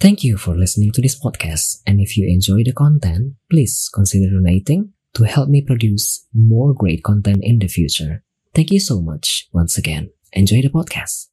[0.00, 4.30] Thank you for listening to this podcast, and if you enjoy the content, please consider
[4.30, 8.22] donating to help me produce more great content in the future.
[8.54, 10.10] Thank you so much once again.
[10.32, 11.27] Enjoy the podcast.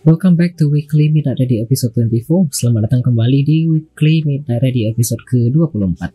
[0.00, 2.56] Welcome back to Weekly Midnight Radio episode 24.
[2.56, 6.08] Selamat datang kembali di Weekly Midnight Radio episode ke-24.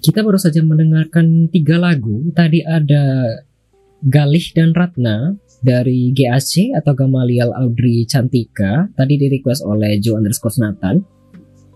[0.00, 2.32] Kita baru saja mendengarkan tiga lagu.
[2.32, 3.28] Tadi ada
[4.00, 8.88] Galih dan Ratna dari GAC atau Gamaliel Audrey Cantika.
[8.96, 10.96] Tadi di request oleh Joe underscore Nathan.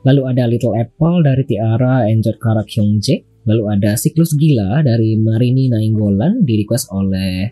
[0.08, 3.35] Lalu ada Little Apple dari Tiara and Jod Karak Hyungjae.
[3.46, 7.46] Lalu ada Siklus Gila dari Marini Nainggolan di request oleh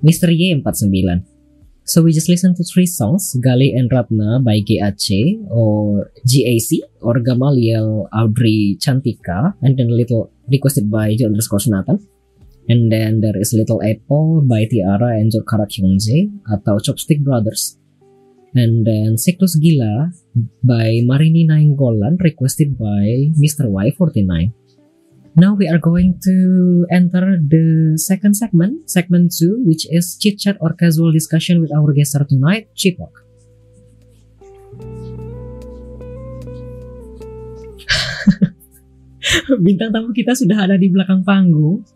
[0.00, 0.30] Mr.
[0.30, 1.26] Y49.
[1.90, 7.18] So we just listen to three songs, Gali and Ratna by GAC or GAC or
[7.18, 11.98] Gamaliel Audrey Cantika and then little requested by Joe underscore Nathan.
[12.70, 17.74] And then there is Little Apple by Tiara and Joe Karak Hyungjae atau Chopstick Brothers.
[18.54, 20.14] And then Siklus Gila
[20.62, 23.66] by Marini Nainggolan requested by Mr.
[23.66, 24.59] Y49.
[25.38, 26.36] Now we are going to
[26.90, 31.94] enter the second segment, segment 2, which is chit chat or casual discussion with our
[31.94, 33.14] guest tonight, Chipok.
[39.62, 41.86] Bintang tamu kita sudah ada di belakang panggung.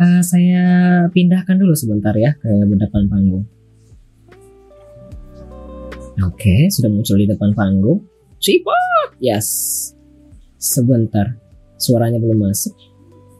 [0.00, 3.44] Uh, saya pindahkan dulu sebentar ya ke depan panggung.
[6.24, 8.08] Oke, sudah muncul di depan panggung.
[8.40, 9.20] Cipok!
[9.20, 9.92] Yes.
[10.56, 11.49] Sebentar.
[11.80, 12.76] Suaranya belum masuk.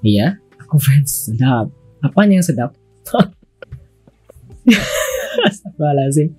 [0.00, 1.68] Iya, aku fans sedap.
[2.00, 2.72] Apanya yang sedap?
[5.48, 6.32] Astagfirullahaladzim.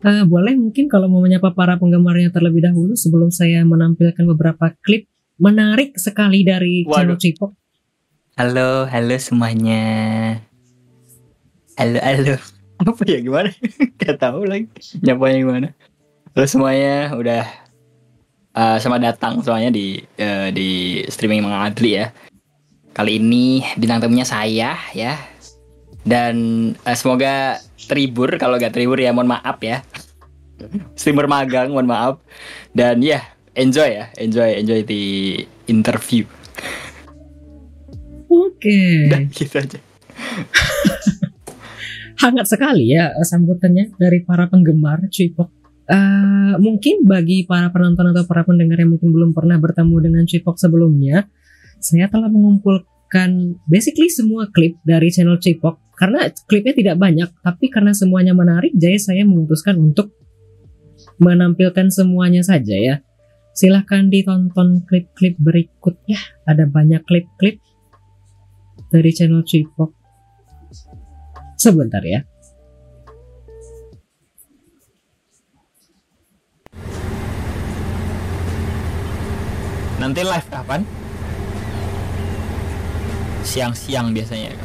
[0.00, 5.10] Uh, boleh mungkin kalau mau menyapa para penggemarnya terlebih dahulu sebelum saya menampilkan beberapa klip
[5.36, 7.52] menarik sekali dari channel Cipok.
[8.38, 9.82] Halo, halo semuanya.
[11.76, 12.36] Halo, halo.
[12.80, 13.52] Apa ya gimana?
[14.00, 14.70] Gak tahu lagi.
[15.04, 15.68] Nyapanya gimana?
[16.32, 17.44] Halo semuanya, udah
[18.54, 22.10] uh, selamat datang semuanya di uh, di streaming Mang Adli ya.
[22.90, 25.12] Kali ini bintang tamunya saya ya.
[26.02, 26.34] Dan
[26.82, 29.84] uh, semoga terhibur kalau gak terhibur ya mohon maaf ya.
[30.98, 32.14] Streamer magang mohon maaf.
[32.74, 33.22] Dan ya, yeah,
[33.56, 35.02] enjoy ya, enjoy enjoy di
[35.70, 36.26] interview.
[38.30, 39.10] Oke.
[39.10, 39.26] Okay.
[39.34, 39.78] gitu aja.
[42.20, 45.59] Hangat sekali ya sambutannya dari para penggemar Cipok
[45.90, 50.54] Uh, mungkin bagi para penonton atau para pendengar yang mungkin belum pernah bertemu dengan Cipok
[50.54, 51.26] sebelumnya,
[51.82, 57.90] saya telah mengumpulkan basically semua klip dari channel Cipok karena klipnya tidak banyak, tapi karena
[57.90, 60.14] semuanya menarik, jadi saya memutuskan untuk
[61.18, 63.02] menampilkan semuanya saja ya.
[63.50, 67.58] Silahkan ditonton klip-klip berikutnya, ada banyak klip-klip
[68.94, 69.90] dari channel Cipok.
[71.58, 72.29] Sebentar ya.
[80.00, 80.80] Nanti live kapan?
[83.44, 84.56] Siang-siang biasanya.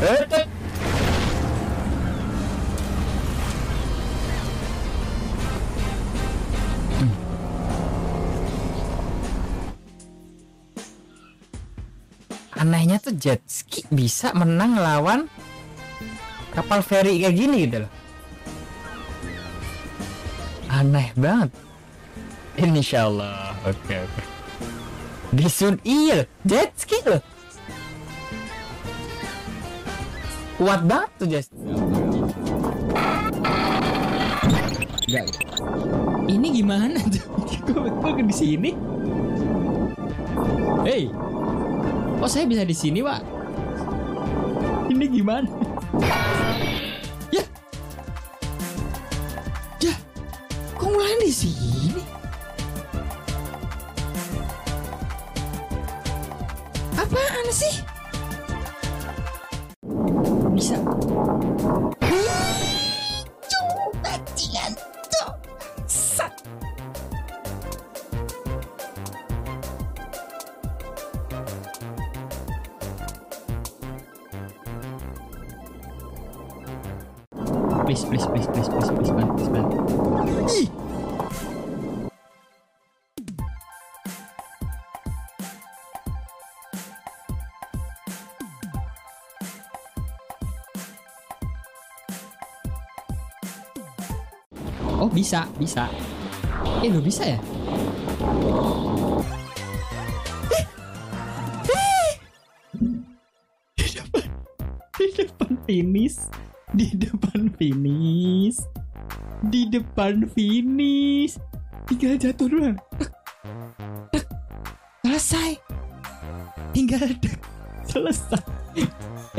[0.00, 0.48] Eh,
[12.56, 15.28] Anehnya tuh jet ski bisa menang lawan
[16.56, 17.92] kapal feri kayak gini gitu loh.
[20.72, 21.63] Aneh banget.
[22.54, 23.50] Insya Allah.
[23.66, 24.00] Oke okay.
[24.06, 24.26] Okay.
[25.34, 27.18] Di Sun iya jet ski loh.
[30.54, 31.46] Kuat banget tuh jet.
[35.04, 35.26] Enggak.
[36.30, 37.26] Ini gimana tuh?
[37.74, 38.70] Kok di sini?
[40.86, 41.10] Hey.
[42.22, 43.20] Oh saya bisa di sini, Pak?
[44.94, 45.50] Ini gimana?
[47.34, 47.44] Ya.
[49.82, 49.94] Ya.
[50.78, 51.73] Kok mulai di sini?
[57.54, 57.74] Sih?
[60.54, 60.74] bisa.
[95.24, 95.88] Bisa, bisa.
[96.84, 97.40] Eh lu bisa ya?
[103.72, 104.28] Di depan,
[104.92, 106.20] di depan finish,
[106.76, 108.60] di depan finish,
[109.48, 111.40] di depan finish.
[111.88, 112.76] Tinggal jatuh doang.
[113.00, 113.08] Tek,
[114.12, 114.24] tek.
[115.08, 115.56] Selesai.
[116.76, 117.16] Tinggal.
[117.88, 118.44] Selesai.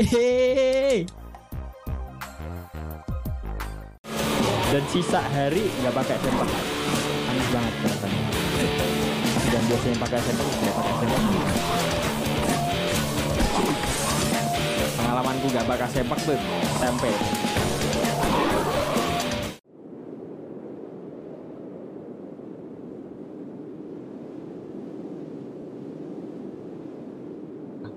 [0.02, 1.06] Hehehe.
[4.76, 6.50] Dan sisa hari nggak pakai sempak.
[7.32, 8.24] Aneh banget rasanya.
[9.48, 11.24] Dan biasanya pakai sempak nggak pakai sempak.
[15.00, 16.36] Pengalamanku nggak pakai sempak tuh
[16.76, 17.12] tempe.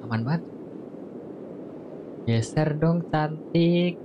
[0.08, 0.42] Aman banget.
[2.24, 4.00] Geser dong cantik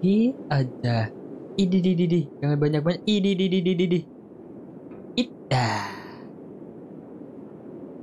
[0.00, 1.12] dikit aja.
[1.60, 4.00] Idi di di di jangan banyak banyak idi di di di di di.
[5.20, 5.68] Ida.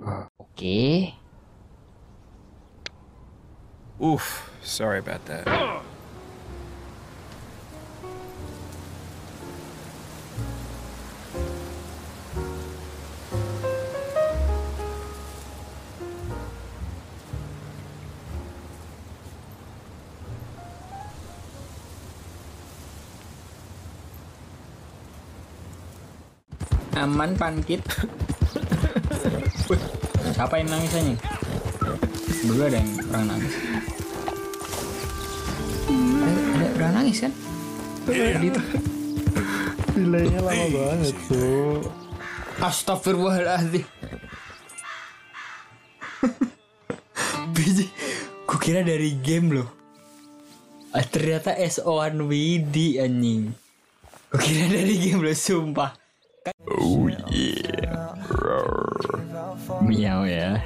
[0.05, 0.77] Oh, oke.
[3.97, 5.49] Oof, sorry about that.
[26.97, 27.85] Aman pankit.
[30.33, 31.13] Siapa yang nangis aja?
[32.41, 33.53] Dulu ada yang orang nangis.
[36.17, 37.33] Ada, ada orang nangis kan?
[38.41, 38.61] Itu.
[39.93, 41.85] Delaynya lama banget tuh.
[42.57, 43.85] Astagfirullahaladzim.
[47.53, 47.85] Biji,
[48.49, 49.69] kukira dari game loh.
[50.97, 53.53] Ah, ternyata SO1 WD anjing.
[54.33, 56.06] Kukira dari game loh, sumpah.
[57.37, 58.17] Yeah.
[59.85, 60.57] Miau ya.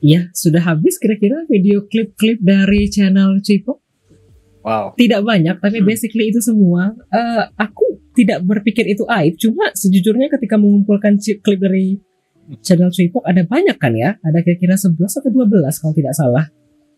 [0.00, 3.84] Ya, sudah habis kira-kira video klip-klip dari channel Cipo.
[4.64, 4.96] Wow.
[4.96, 5.88] Tidak banyak, tapi Hmm.
[5.88, 6.96] basically itu semua.
[7.12, 12.00] Eh, aku tidak berpikir itu aib, cuma sejujurnya ketika mengumpulkan klip dari
[12.62, 14.16] channel Tripok ada banyak kan ya?
[14.22, 16.46] Ada kira-kira 11 atau 12 kalau tidak salah.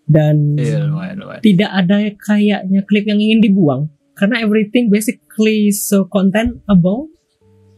[0.09, 1.43] Dan Iya lumayan lumayan.
[1.45, 3.93] tidak ada kayaknya klip yang ingin dibuang.
[4.17, 7.13] Karena everything basically so contentable.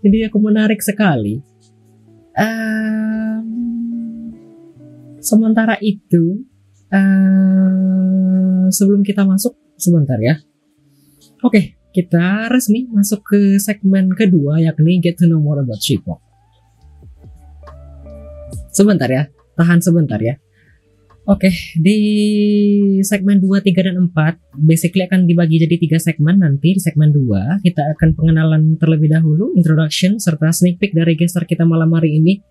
[0.00, 1.42] Jadi aku menarik sekali.
[2.38, 3.44] Ehm,
[5.20, 6.46] sementara itu
[6.88, 10.38] eh, sebelum kita masuk sebentar ya.
[11.44, 16.22] Oke kita resmi masuk ke segmen kedua yakni get to know more about Shipok
[18.70, 19.26] sebentar ya
[19.58, 20.38] tahan sebentar ya
[21.30, 21.46] Oke,
[21.78, 21.98] di
[23.06, 26.74] segmen 2, 3, dan 4 basically akan dibagi jadi tiga segmen nanti.
[26.74, 31.62] Di segmen 2 kita akan pengenalan terlebih dahulu, introduction, serta sneak peek dari gestar kita
[31.62, 32.42] malam hari ini.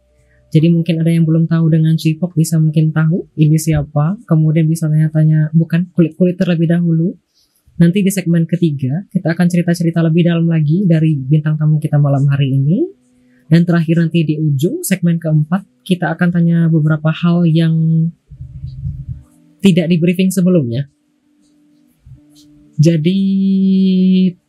[0.55, 4.87] Jadi mungkin ada yang belum tahu dengan Cipok bisa mungkin tahu ini siapa, kemudian bisa
[4.87, 7.19] tanya-tanya bukan kulit-kulit terlebih dahulu.
[7.83, 12.23] Nanti di segmen ketiga kita akan cerita-cerita lebih dalam lagi dari bintang tamu kita malam
[12.31, 12.87] hari ini.
[13.51, 17.75] Dan terakhir nanti di ujung segmen keempat kita akan tanya beberapa hal yang
[19.59, 20.87] tidak di briefing sebelumnya.
[22.79, 23.19] Jadi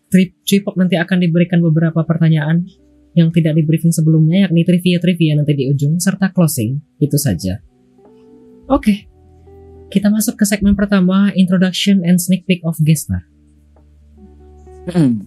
[0.07, 2.63] trip Cipok nanti akan diberikan beberapa pertanyaan
[3.19, 7.59] yang tidak di briefing sebelumnya yakni trivia-trivia nanti di ujung serta closing itu saja.
[8.71, 9.11] Oke.
[9.91, 13.27] Kita masuk ke segmen pertama introduction and sneak peek of guest star.
[14.87, 15.27] Hmm.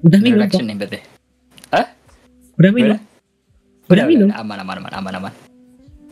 [0.00, 0.64] Udah minum kok?
[0.64, 1.00] Nih berarti.
[2.56, 2.96] Udah minum?
[3.92, 4.28] Udah minum?
[4.32, 5.32] Aman aman aman aman aman.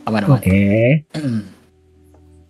[0.05, 0.37] Aman aman.
[0.37, 0.61] Oke.
[1.17, 1.54] Hmm.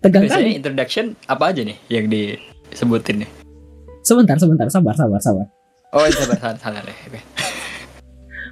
[0.06, 0.60] Tegang Biasanya kali.
[0.62, 3.30] introduction apa aja nih yang disebutin nih?
[4.06, 5.50] Sebentar, sebentar, sabar, sabar, sabar.
[5.90, 6.96] Oh, sabar sabar sabar ya.
[7.10, 7.20] Oke.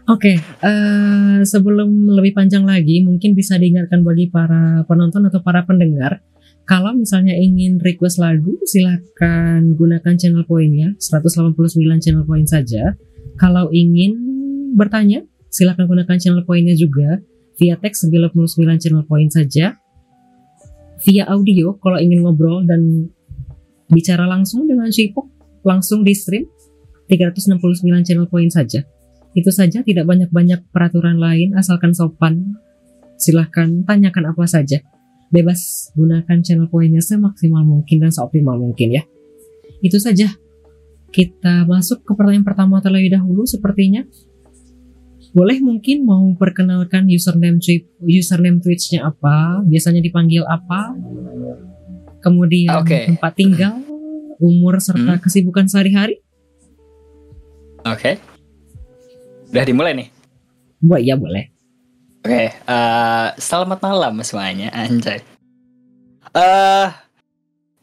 [0.03, 6.19] Oke, eh, sebelum lebih panjang lagi, mungkin bisa diingatkan bagi para penonton atau para pendengar,
[6.67, 11.55] kalau misalnya ingin request lagu, silahkan gunakan channel poinnya, 189
[12.03, 12.99] channel poin saja.
[13.39, 14.11] Kalau ingin
[14.75, 17.21] bertanya, Silahkan gunakan channel poinnya juga.
[17.61, 19.77] Via teks 99 channel point saja.
[21.01, 23.09] Via audio kalau ingin ngobrol dan
[23.89, 25.27] bicara langsung dengan Cipok
[25.65, 26.45] langsung di stream
[27.09, 27.59] 369
[28.05, 28.85] channel point saja.
[29.33, 32.53] Itu saja tidak banyak-banyak peraturan lain asalkan sopan.
[33.17, 34.81] Silahkan tanyakan apa saja.
[35.33, 39.03] Bebas gunakan channel poinnya semaksimal mungkin dan seoptimal mungkin ya.
[39.81, 40.29] Itu saja.
[41.13, 44.05] Kita masuk ke pertanyaan pertama terlebih dahulu sepertinya.
[45.33, 47.57] Boleh mungkin mau perkenalkan username
[48.05, 49.65] username Twitch-nya apa?
[49.65, 50.93] Biasanya dipanggil apa?
[52.21, 53.09] Kemudian Oke.
[53.09, 53.81] tempat tinggal,
[54.37, 55.21] umur serta Hmm.
[55.21, 56.21] kesibukan sehari-hari?
[57.83, 58.21] Oke.
[59.49, 60.07] Udah dimulai nih.
[60.85, 61.49] Wah, ya boleh.
[62.23, 65.19] Oke, eh, selamat malam semuanya, anjay.
[66.31, 66.87] Eh,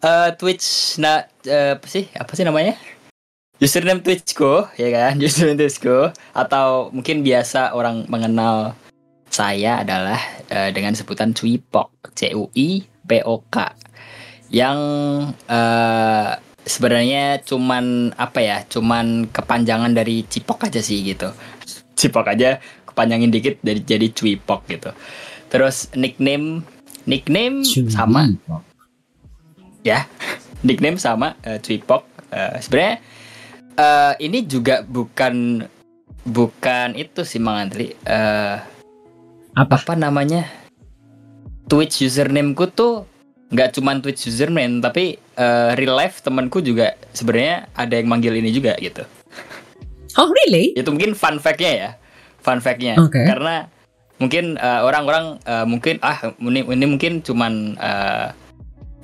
[0.00, 2.78] eh, Twitch, nah, eh, apa sih, apa sih namanya?
[3.61, 5.21] Username Twitchku, ya kan?
[5.25, 8.73] Username Twitchku, atau mungkin biasa orang mengenal
[9.29, 13.69] saya adalah eh, dengan sebutan Cuipok, C U I P O K,
[14.49, 14.81] yang
[15.45, 16.31] eh,
[16.64, 21.29] sebenarnya cuman apa ya, cuman kepanjangan dari Cipok aja sih gitu.
[22.00, 24.90] Cipok aja kepanjangin dikit dari jadi Cuipok gitu.
[25.52, 26.64] Terus nickname
[27.05, 27.61] nickname
[27.93, 28.62] sama Cuyipok.
[29.85, 30.09] ya.
[30.67, 32.09] nickname sama eh, Cuipok.
[32.33, 33.05] Eh, sebenarnya
[33.81, 35.65] eh, ini juga bukan
[36.29, 37.97] bukan itu sih Mang Andri.
[38.05, 38.57] Eh,
[39.57, 39.81] Apa?
[39.81, 40.47] apa namanya?
[41.67, 43.07] Twitch usernameku tuh
[43.51, 48.55] nggak cuman Twitch username tapi eh, real life temanku juga sebenarnya ada yang manggil ini
[48.55, 49.03] juga gitu.
[50.19, 50.75] Oh, really?
[50.75, 51.91] itu mungkin fun fact-nya ya
[52.43, 53.23] fun fact-nya Oke.
[53.23, 53.71] karena
[54.19, 58.27] mungkin orang-orang eh, mungkin ah ini, ini mungkin cuman eh,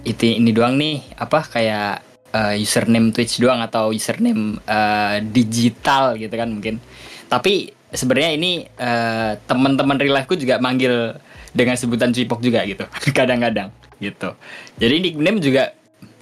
[0.06, 6.32] itu ini doang nih apa kayak eh, username Twitch doang atau username eh, digital gitu
[6.32, 6.82] kan mungkin.
[7.26, 11.16] Tapi sebenarnya ini eh, teman-teman real life-ku juga manggil
[11.56, 12.84] dengan sebutan Cuipok juga gitu.
[13.16, 14.36] Kadang-kadang gitu.
[14.76, 15.72] Jadi nickname juga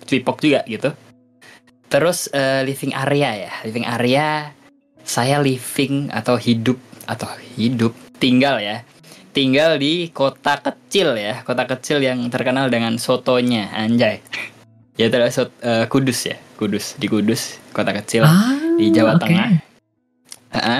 [0.04, 0.92] Cuipok juga gitu.
[1.88, 3.52] Terus eh, living area ya.
[3.66, 4.50] Living area
[5.04, 8.86] saya living atau hidup atau hidup tinggal ya.
[9.34, 11.42] Tinggal di kota kecil ya.
[11.42, 13.74] Kota kecil yang terkenal dengan sotonya.
[13.74, 14.22] Anjay
[14.94, 16.36] ya adalah sot- eh, Kudus ya.
[16.54, 16.94] Kudus.
[16.98, 18.22] Di Kudus kota kecil.
[18.22, 19.26] Ah, di Jawa oke.
[19.26, 19.48] Tengah.
[20.54, 20.78] Ha-ha.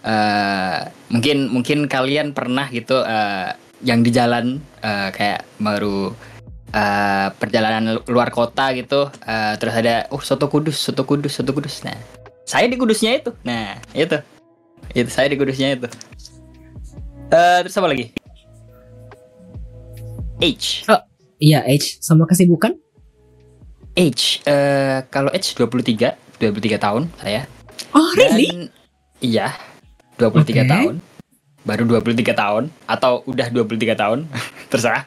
[0.00, 0.78] Eh,
[1.12, 3.52] mungkin mungkin kalian pernah gitu eh,
[3.84, 6.14] yang di jalan eh, kayak baru
[6.72, 11.52] eh, perjalanan lu- luar kota gitu eh, terus ada oh soto kudus soto kudus soto
[11.52, 11.84] kudus.
[11.84, 11.98] Nah
[12.48, 13.34] saya di kudusnya itu.
[13.44, 14.16] Nah itu.
[14.96, 15.86] Itu saya di kudusnya itu.
[17.30, 18.10] Eh, terus apa lagi?
[20.40, 20.88] H.
[21.36, 22.00] Iya, H.
[22.00, 22.72] Sama kesibukan?
[23.96, 27.44] H eh, kalau H 23 23 tahun saya
[27.90, 28.46] Oh, really?
[28.46, 28.58] Dan
[29.18, 29.56] iya,
[30.14, 30.54] 23 Oke.
[30.68, 30.94] tahun.
[31.60, 34.18] Baru 23 tahun atau udah 23 tahun,
[34.72, 35.04] terserah.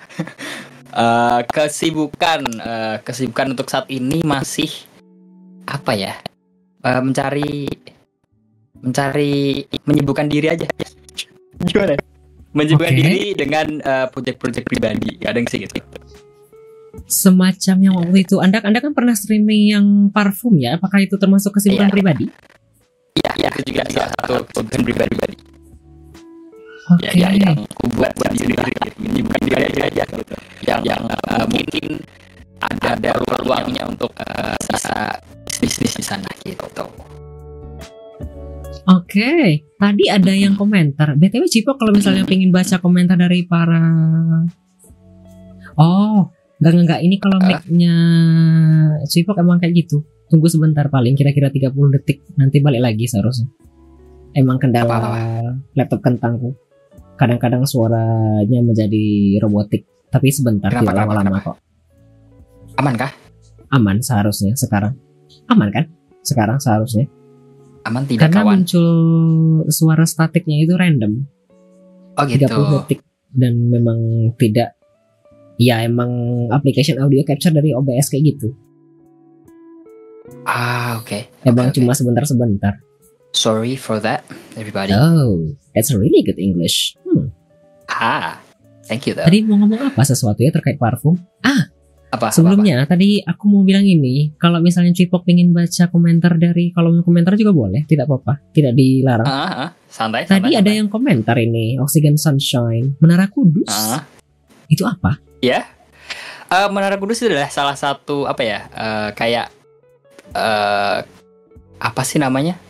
[0.94, 4.70] Eh, kesibukan eh, kesibukan untuk saat ini masih
[5.66, 6.13] apa ya?
[6.84, 7.66] Eh, mencari
[8.84, 10.68] mencari menyibukkan diri aja.
[11.63, 11.96] Gimana?
[12.54, 13.00] Menyibukkan Oke.
[13.00, 15.74] diri dengan eh, proyek-proyek pribadi, kadang sih gitu.
[17.06, 20.80] Semacam yang waktu itu Anda Anda kan pernah streaming yang parfum ya?
[20.80, 21.94] Apakah itu termasuk kesibukan Iya.
[21.94, 22.26] pribadi?
[23.14, 25.36] Iya, iya, itu juga salah satu kesibukan pribadi.
[26.84, 27.16] Oke.
[27.16, 28.98] ya, ya, yang aku buat buat diri sendiri gitu.
[29.08, 30.36] menyibukkan diri aja, aja gitu
[30.68, 31.96] yang yang uh, mungkin
[32.60, 35.16] ada ada ruang-ruangnya untuk uh, bisa
[35.64, 36.68] bisnis di sana gitu
[38.84, 41.16] Oke, tadi ada yang komentar.
[41.16, 43.80] BTW Cipo kalau misalnya pengen baca komentar dari para
[45.80, 46.28] Oh,
[46.63, 47.48] enggak enggak, ini kalau Ah.
[47.51, 47.96] mic-nya
[49.03, 50.00] Cipo emang kayak gitu.
[50.32, 53.51] Tunggu sebentar paling kira-kira 30 detik nanti balik lagi seharusnya.
[54.32, 55.20] Emang kendala Apa, apa,
[55.75, 56.55] laptop kentangku.
[57.13, 59.03] Kadang-kadang suaranya menjadi
[59.38, 61.58] robotik, tapi sebentar Kenapa, tidak lama-lama kok.
[62.74, 63.12] aman kah
[63.70, 64.93] Aman seharusnya sekarang.
[65.50, 65.86] Aman kan?
[66.22, 67.10] Sekarang seharusnya.
[67.84, 68.88] aman tidak Karena kawan muncul
[69.67, 71.27] suara statiknya itu random.
[72.15, 73.00] oh gitu 30 detik
[73.34, 73.98] dan memang
[74.38, 74.77] tidak
[75.63, 76.12] ya emang
[76.51, 78.51] application audio capture dari OBS kayak gitu.
[80.43, 81.32] Ah oke.
[81.48, 82.84] Emang Oke, cuma sebentar-sebentar.
[83.32, 84.27] Sorry for that
[84.60, 84.91] everybody.
[84.91, 87.00] Oh that's a really good English.
[87.08, 87.32] Hmm.
[87.88, 88.43] ah
[88.88, 89.24] thank you though.
[89.24, 90.03] Tadi mau ngomong apa?
[90.03, 91.15] Sesuatu ya terkait parfum?
[92.13, 97.01] Apa sebelumnya tadi aku mau bilang ini kalau misalnya Cipok pengen baca komentar dari kolom
[97.01, 99.25] komentar juga boleh tidak apa-apa tidak dilarang.
[99.25, 99.50] Apa, apa?
[99.50, 100.77] ah, ah, santai tadi santai, ada santai.
[100.77, 103.74] yang komentar ini Oxygen Sunshine Menara Kudus.
[103.74, 104.05] Ah.
[104.70, 105.68] Itu apa Ya,
[106.54, 108.60] Eh, Menara Kudus itu adalah salah satu apa ya?
[108.78, 109.50] eh, kayak
[110.38, 110.98] eh
[111.82, 112.62] apa sih namanya?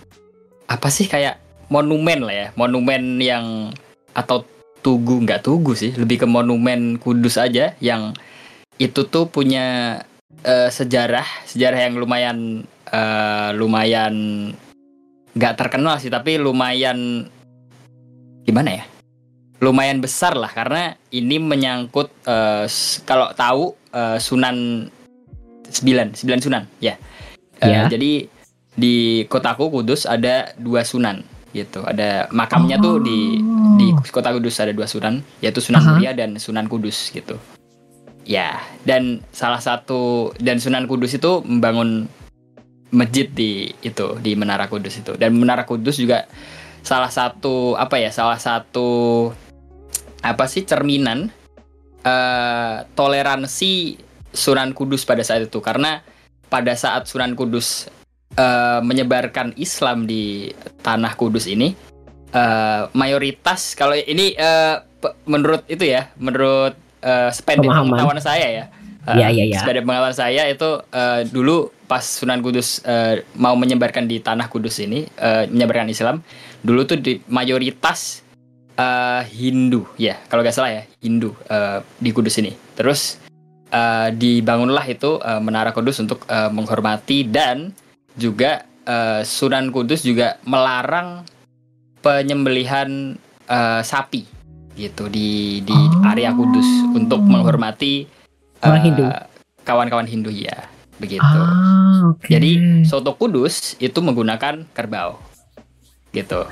[0.72, 1.38] Apa sih kayak
[1.68, 3.76] monumen lah ya, monumen yang
[4.16, 4.48] atau
[4.80, 8.16] tugu nggak tugu sih, lebih ke monumen Kudus aja yang
[8.80, 10.00] itu tuh punya
[10.48, 14.16] eh, sejarah, sejarah yang lumayan eh, lumayan
[15.36, 17.28] nggak terkenal sih, tapi lumayan
[18.48, 18.93] gimana ya?
[19.64, 22.12] Lumayan besar lah karena ini menyangkut
[22.68, 24.84] s- kalau tahu eh, Sunan
[25.64, 26.94] sembilan sembilan Sunan ya.
[27.58, 27.88] Eh, Ya.
[27.88, 28.28] Jadi
[28.74, 31.80] di kotaku Kudus ada dua Sunan gitu.
[31.80, 33.40] Ada makamnya tuh di
[33.78, 35.80] di kota Kudus ada dua Sunan, yaitu Sunan.
[35.96, 37.38] Muria dan Sunan Kudus gitu.
[38.24, 42.08] Ya, dan salah satu dan Sunan Kudus itu membangun
[42.90, 45.14] masjid di itu di Menara Kudus itu.
[45.14, 46.26] Dan Menara Kudus juga
[46.82, 48.10] salah satu apa ya?
[48.10, 49.30] Salah satu
[50.24, 51.28] apa sih cerminan
[52.04, 54.00] eh toleransi
[54.34, 56.02] Sunan Kudus pada saat itu karena
[56.50, 57.86] pada saat Sunan Kudus
[58.34, 60.50] eh, menyebarkan Islam di
[60.82, 61.76] tanah Kudus ini
[62.34, 64.34] eh, mayoritas kalau ini
[64.98, 68.00] pe- menurut itu ya menurut sependek Pemahaman.
[68.00, 68.66] pengetahuan saya ya
[69.04, 69.60] Iya, iya, iya.
[69.60, 74.80] sependek pengetahuan saya itu eh, dulu pas Sunan Kudus eh, mau menyebarkan di tanah Kudus
[74.80, 76.24] ini eh, menyebarkan Islam
[76.64, 78.23] dulu tuh di mayoritas
[78.74, 83.20] eh, Hindu ya kalau nggak salah ya Hindu eh, di Kudus ini terus
[83.70, 87.72] eh, dibangunlah itu eh, menara Kudus untuk eh, menghormati dan
[88.14, 91.26] juga eh, Sunan Kudus juga melarang
[92.02, 93.16] penyembelihan
[93.48, 94.26] eh, sapi
[94.74, 96.10] gitu di di Oh.
[96.10, 98.10] area Kudus untuk menghormati
[98.60, 99.04] Orang eh, Hindu.
[99.64, 101.22] kawan-kawan Hindu ya begitu.
[101.24, 102.26] Ah, oke.
[102.30, 105.20] Jadi soto Kudus itu menggunakan kerbau
[106.12, 106.46] gitu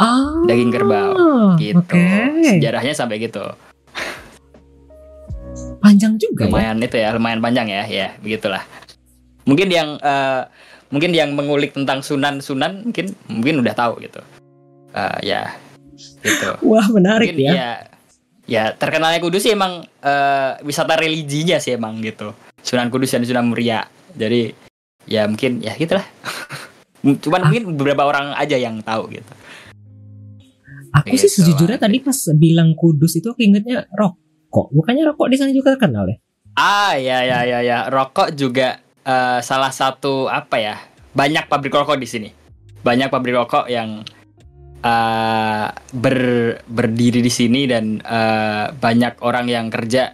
[0.00, 1.12] ah, daging kerbau
[1.60, 1.76] gitu.
[1.84, 2.00] Oke.
[2.42, 3.44] Sejarahnya sampai gitu.
[5.80, 6.52] Panjang juga ya.
[6.52, 8.60] lumayan itu ya lumayan panjang ya ya begitulah
[9.48, 10.44] mungkin yang eh,
[10.92, 14.20] mungkin yang mengulik tentang sunan sunan mungkin mungkin udah tahu gitu
[14.90, 15.54] Eh, ya
[16.20, 17.52] gitu Wah, menarik mungkin ya.
[17.54, 17.70] ya
[18.44, 23.46] ya terkenalnya kudus sih emang eh, wisata religinya sih emang gitu sunan kudus dan sunan
[23.48, 24.50] muria jadi
[25.06, 26.02] ya mungkin ya gitulah
[27.24, 29.32] cuman mungkin beberapa orang aja yang tahu gitu
[30.90, 31.84] Aku sih Gitu sejujurnya lah.
[31.86, 34.74] tadi pas bilang Kudus itu aku ingetnya rokok.
[34.74, 36.16] Bukannya rokok di sana juga terkenal ya?
[36.52, 40.76] Ah ya ya ya ya rokok juga eh, salah satu apa ya
[41.10, 42.28] banyak pabrik rokok di sini
[42.80, 44.02] banyak pabrik rokok yang
[44.76, 46.18] eh, ber
[46.60, 50.10] berdiri di sini dan eh, banyak orang yang kerja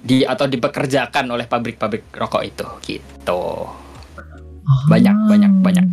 [0.00, 3.42] di atau dipekerjakan oleh pabrik-pabrik rokok itu gitu
[4.86, 5.26] Banyak, Ah.
[5.28, 5.86] banyak, banyak.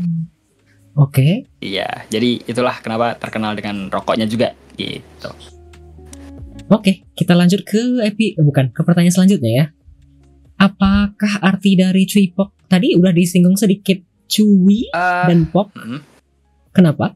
[0.95, 1.49] Oke.
[1.58, 5.32] iya jadi itulah kenapa terkenal dengan rokoknya juga gitu
[6.65, 9.65] Oke, kita lanjut ke epi eh, bukan ke pertanyaan selanjutnya ya.
[10.56, 15.75] Apakah arti dari cuy pok tadi udah disinggung sedikit cuy Eh, dan pok?
[15.75, 15.99] mm,
[16.71, 17.13] Kenapa?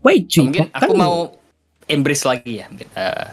[0.00, 0.78] Why cuy mungkin pok?
[0.78, 1.16] aku Kan- mau
[1.84, 2.88] embrace lagi ya mungkin.
[2.88, 3.26] Eh,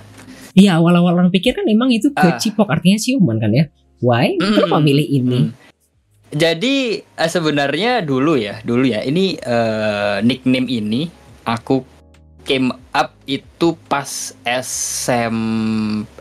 [0.58, 2.36] Iya awal-awal orang pikir kan emang itu ke Ah.
[2.36, 3.72] cipok artinya ciuman kan ya.
[4.02, 4.36] Why?
[4.36, 5.40] Kenapa Mm, milih ini?
[5.46, 5.61] mm.
[6.32, 9.04] Jadi eh, sebenarnya dulu ya, dulu ya.
[9.04, 11.12] Ini eh, nickname ini
[11.44, 11.84] aku
[12.48, 15.36] came up itu pas SM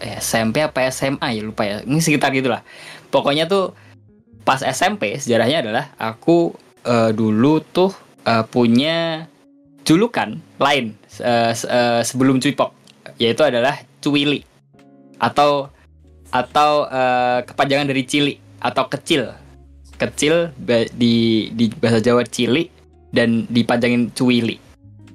[0.02, 1.86] eh, SMP apa SMA ya lupa ya.
[1.86, 2.66] Ini sekitar gitulah.
[3.14, 3.74] Pokoknya tuh
[4.42, 7.94] pas SMP sejarahnya adalah aku eh, dulu tuh
[8.26, 9.30] eh, punya
[9.86, 12.74] julukan lain se- eh, sebelum Cuipok
[13.16, 14.42] yaitu adalah Cuwili
[15.22, 15.70] atau
[16.34, 19.30] atau eh, kepanjangan dari cili atau kecil
[20.00, 20.56] kecil
[20.96, 22.72] di di bahasa Jawa cili
[23.12, 24.56] dan dipanjangin cuwili.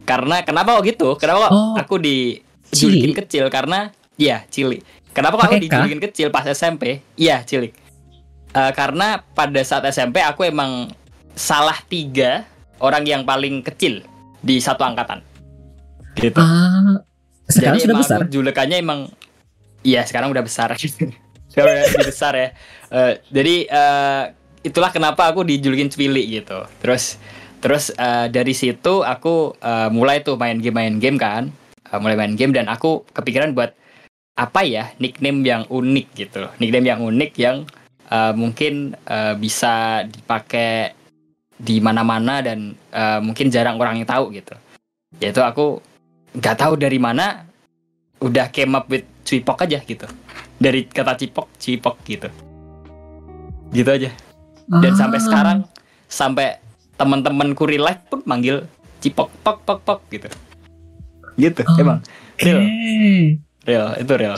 [0.06, 1.08] Karena kenapa kok gitu?
[1.17, 3.50] Kenapa kok Oh, aku dijulukin kecil?
[3.50, 3.89] Karena
[4.21, 4.86] ya cili.
[5.15, 7.74] Kenapa kok aku dijulukin kecil pas SMP iya cili.
[8.56, 10.88] Eh, karena pada saat SMP aku emang
[11.36, 12.48] salah tiga
[12.80, 14.06] orang yang paling kecil
[14.39, 15.19] di satu angkatan.
[16.15, 16.39] Gitu.
[16.39, 17.04] Ah,
[17.52, 18.19] sekarang jadi sudah emang besar.
[18.32, 19.00] julukannya emang
[19.84, 20.71] iya sekarang udah besar.
[21.56, 22.50] Sekarang udah besar ya.
[22.91, 24.24] Eh, jadi eh,
[24.65, 26.65] itulah kenapa aku dijulukin Cwili gitu.
[26.82, 27.21] Terus
[27.62, 31.54] terus eh, dari situ aku eh, mulai tuh main game main game kan.
[31.86, 33.78] Eh, mulai main game dan aku kepikiran buat
[34.36, 36.49] apa ya nickname yang unik gitu.
[36.58, 37.58] Nickname yang unik yang
[38.10, 40.97] eh, mungkin eh, bisa dipakai
[41.56, 44.58] di mana-mana dan eh, mungkin jarang orang yang tahu gitu.
[45.21, 45.80] Yaitu aku
[46.36, 47.45] nggak tahu dari mana
[48.19, 50.10] udah came up with cipok aja gitu.
[50.58, 52.28] Dari kata cipok cipok gitu.
[53.71, 54.25] Gitu aja
[54.69, 55.58] dan sampai Ah, sekarang
[56.06, 56.47] sampai
[56.95, 58.65] teman-temanku real life pun manggil
[58.99, 60.30] cipok pok pok pok gitu
[61.36, 61.99] gitu Ah, emang
[62.39, 63.41] real Oke.
[63.67, 64.38] real itu real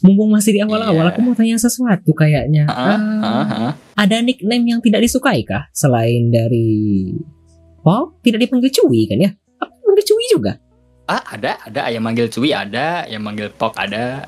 [0.00, 1.12] Mumpung masih di awal-awal, Iya.
[1.12, 2.64] aku mau tanya sesuatu kayaknya.
[2.72, 3.72] Ah, Ah, ah, ah.
[4.00, 5.68] Ada nickname yang tidak disukai kah?
[5.76, 7.04] Selain dari
[7.84, 9.30] Pop, tidak dipanggil Cuy kan ya?
[9.60, 10.52] Apa dipanggil dipanggil cuy juga.
[11.04, 14.24] Ah, ada, ada ayam manggil cuy ada, ayam manggil pok ada.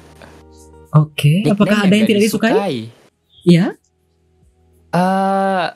[0.93, 2.93] Oke, apakah ada yang tidak disukai?
[3.49, 3.73] Ya.
[4.93, 5.67] Eh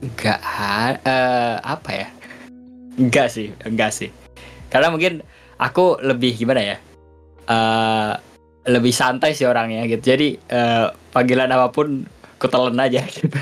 [0.00, 2.08] enggak ha- eh, apa ya?
[2.96, 4.08] Enggak sih, enggak sih.
[4.68, 5.20] Karena mungkin
[5.56, 6.76] aku lebih gimana ya?
[7.44, 8.12] Eh
[8.64, 10.00] lebih santai sih orangnya gitu.
[10.06, 13.36] Jadi eh, panggilan apa pun kutelen aja gitu.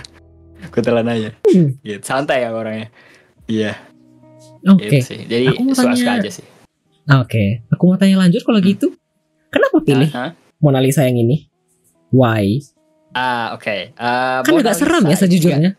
[0.69, 1.31] Kutelen aja.
[1.43, 1.79] Hmm.
[1.79, 2.03] Gitu.
[2.03, 2.91] Santai ya orangnya.
[3.47, 3.75] Iya,
[4.65, 4.87] Oke.
[4.89, 5.21] gitu sih.
[5.27, 6.47] Jadi Aku mau suka-suka tanya- aja sih.
[7.03, 8.95] Oke, aku mau tanya lanjut kalau gitu.
[9.51, 10.39] Kenapa pilih Hah?
[10.59, 11.51] Mona Lisa yang ini?
[12.09, 12.63] Why?
[13.13, 13.93] Ah, oke.
[13.93, 15.71] Eh, Kan Mona agak seram ya sejujurnya.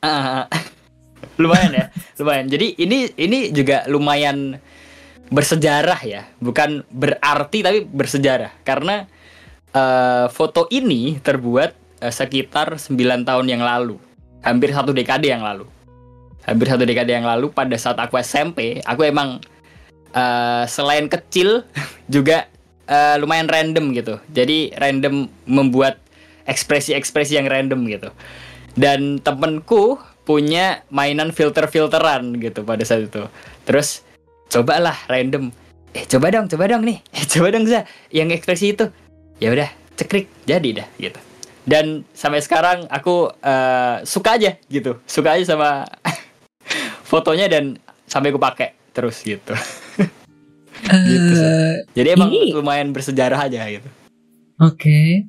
[0.00, 0.48] Ah,
[1.42, 2.46] lumayan ya, lumayan.
[2.48, 4.56] Jadi ini ini juga lumayan
[5.28, 8.64] bersejarah ya, bukan berarti tapi bersejarah.
[8.64, 9.04] Karena
[9.76, 14.00] eh, foto ini terbuat eh, sekitar 9 tahun yang lalu,
[14.40, 15.68] hampir satu dekade yang lalu,
[16.48, 19.42] hampir satu dekade yang lalu pada saat aku SMP, aku emang
[20.16, 21.60] eh, selain kecil
[22.14, 22.48] juga
[22.88, 26.00] eh, lumayan random gitu, jadi random membuat
[26.48, 28.10] ekspresi-ekspresi yang random gitu
[28.74, 33.24] dan temenku punya mainan filter-filteran gitu pada saat itu.
[33.64, 34.04] Terus
[34.48, 35.48] cobalah random.
[35.96, 37.00] Eh coba dong, coba dong nih.
[37.16, 38.92] Eh coba dong za yang ekspresi itu.
[39.40, 41.18] Ya udah, cekrik jadi dah gitu.
[41.64, 45.00] Dan sampai sekarang aku eh, suka aja gitu.
[45.08, 45.88] Suka aja sama
[47.10, 49.52] fotonya dan sampai aku pakai terus gitu.
[50.78, 51.34] Gitu.
[51.34, 53.90] Eh, Jadi emang Ini- lumayan bersejarah aja gitu.
[54.62, 55.26] Oke.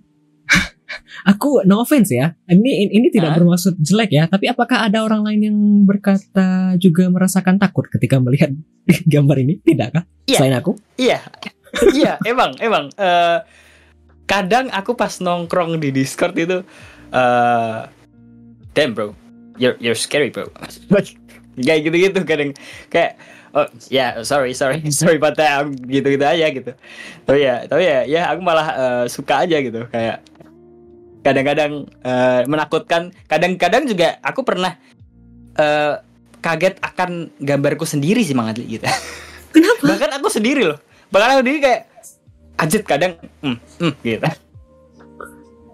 [1.30, 2.34] Aku no offense ya.
[2.50, 3.38] Ini ini tidak Hah?
[3.42, 8.50] bermaksud jelek ya, tapi apakah ada orang lain yang berkata juga merasakan takut ketika melihat
[9.14, 9.62] gambar ini?
[9.62, 10.04] Tidakkah?
[10.26, 10.38] Iya.
[10.42, 10.72] Selain aku?
[10.98, 11.20] Iya,
[11.94, 12.90] iya, emang, emang.
[12.98, 13.38] Eh,
[14.26, 16.62] kadang aku pas nongkrong di Discord itu,
[17.14, 17.80] eh,
[18.74, 19.14] damn bro,
[19.58, 20.50] you're you're scary bro.
[21.60, 22.56] kayak gitu-gitu kadang
[22.88, 23.20] kayak
[23.52, 26.72] oh ya sorry sorry sorry about that gitu-gitu aja gitu
[27.26, 30.24] tapi ya tapi ya ya aku malah eh, suka aja gitu kayak
[31.30, 34.74] kadang-kadang eh, menakutkan kadang-kadang juga aku pernah
[35.54, 35.94] eh,
[36.40, 38.90] kaget akan gambarku sendiri sih Mang Adli gitu
[39.54, 39.86] Kenapa?
[39.86, 41.82] bahkan aku sendiri loh bahkan aku sendiri kayak
[42.58, 44.30] ajet kadang hmm, hmm, gitu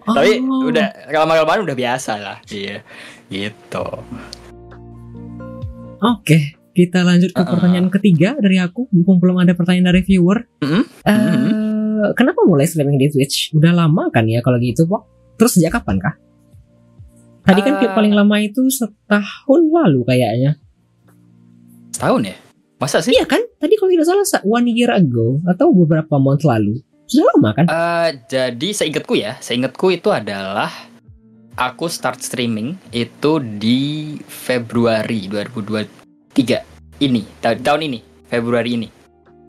[0.06, 0.70] tapi Oh.
[0.70, 2.86] udah lama kelamaan udah biasa lah iya
[3.26, 3.82] gitu
[5.98, 7.58] Oke, kita lanjut ke Uh-uh.
[7.58, 8.86] pertanyaan ketiga dari aku.
[8.94, 10.46] Mumpung belum ada pertanyaan dari viewer.
[10.62, 10.84] Mhm.
[11.02, 13.50] Eh, Kenapa mulai streaming di Twitch?
[13.50, 15.02] Udah lama kan ya kalau gitu, Pok?
[15.36, 16.15] Terus sejak kapan kah?
[17.43, 17.91] Tadi kan Eh.
[17.91, 20.58] paling lama itu setahun lalu kayaknya.
[21.89, 22.36] setahun ya
[22.76, 23.39] masa sih Iya kan?
[23.56, 26.76] Tadi kalau tidak salah sa- one year ago atau beberapa month lalu.
[27.06, 27.65] Sudah lama kan?
[27.65, 30.67] Eh, jadi seingatku ya seingatku itu adalah
[31.56, 33.80] aku start streaming itu di
[34.19, 36.67] Februari 2023
[37.00, 38.89] ini ta- tahun ini Februari ini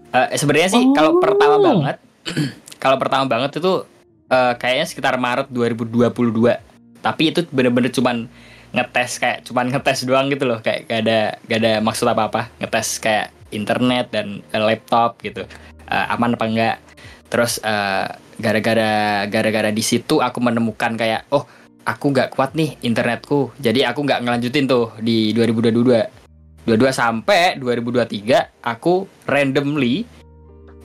[0.09, 1.21] Eh, sebenarnya sih kalau Oh.
[1.21, 1.97] pertama banget
[2.79, 3.73] kalau pertama banget itu
[4.31, 8.27] eh, kayaknya sekitar Maret 2022 tapi itu bener-bener cuman
[8.75, 10.59] ngetes kayak cuman ngetes doang gitu loh.
[10.59, 15.47] Kayak gak ada gak ada maksud apa apa ngetes kayak internet dan eh, laptop gitu.
[15.87, 16.77] Eh, aman apa enggak?
[17.31, 21.47] Terus eh, gara-gara gara-gara di situ aku menemukan kayak oh
[21.87, 23.55] aku nggak kuat nih internetku.
[23.63, 30.03] Jadi aku nggak ngelanjutin tuh di 2022 22 sampai 2023 aku randomly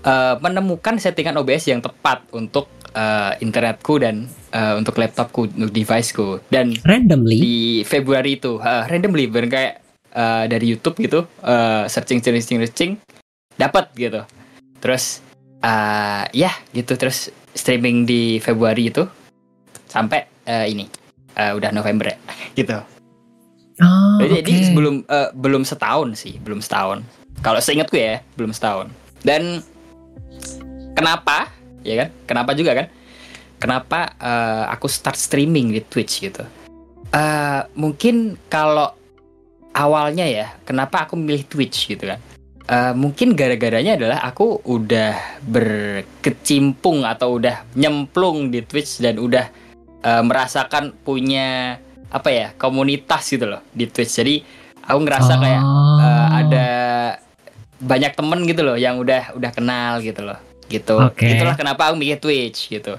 [0.06, 6.44] eh, menemukan settingan OBS yang tepat untuk eh, internetku dan eh, untuk laptopku untuk deviceku.
[6.52, 7.38] Dan Randomly.
[7.38, 9.74] di Februari itu eh, randomly bener kayak
[10.12, 12.92] eh, dari YouTube gitu eh, searching searching searching
[13.56, 14.22] dapat gitu.
[14.80, 15.20] Terus
[15.60, 16.94] eh, ya gitu.
[16.96, 19.04] Terus streaming di Februari itu
[19.88, 20.88] sampai eh, ini
[21.36, 22.18] eh, udah November ya
[22.60, 22.80] gitu
[23.82, 24.66] Oh, jadi oke.
[24.70, 27.02] sebelum eh, belum setahun sih belum setahun.
[27.42, 28.94] Kalau seingatku ya belum setahun.
[29.26, 29.66] Dan
[30.94, 31.50] kenapa
[31.82, 32.10] ya kan?
[32.26, 32.88] Kenapa juga kan?
[33.62, 36.42] Kenapa eh, aku start streaming di Twitch gitu?
[37.12, 38.90] Eh, mungkin kalau
[39.72, 42.20] awalnya ya kenapa aku milih Twitch gitu kan?
[42.66, 49.46] Eh, mungkin gara-garanya adalah aku udah berkecimpung atau udah nyemplung di Twitch dan udah
[50.02, 51.78] eh, merasakan punya
[52.12, 54.14] apa ya komunitas gitu loh di Twitch.
[54.18, 54.36] Jadi
[54.82, 56.00] aku ngerasa kayak Oh.
[56.02, 56.68] eh, ada
[57.82, 60.38] banyak temen gitu loh yang udah udah kenal gitu loh
[60.72, 60.96] gitu.
[61.04, 61.28] Oke.
[61.28, 62.96] itulah kenapa aku mikir Twitch gitu.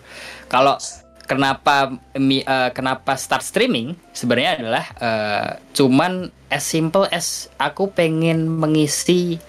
[0.47, 0.77] Kalau
[1.25, 1.89] kenapa
[2.21, 9.41] mi- eh, kenapa start streaming sebenarnya adalah eh, cuman as simple as aku pengen mengisi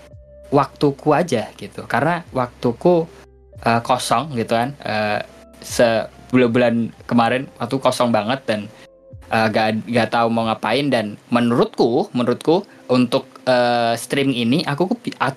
[0.48, 1.84] waktuku aja gitu.
[1.84, 3.04] Karena waktuku
[3.60, 4.72] eh, kosong gitu kan.
[4.80, 5.20] Eh,
[5.64, 8.72] sebulan-bulan kemarin waktu kosong banget dan
[9.28, 10.88] eh, gak gak tahu mau ngapain.
[10.88, 14.88] Dan menurutku menurutku untuk eh, streaming ini aku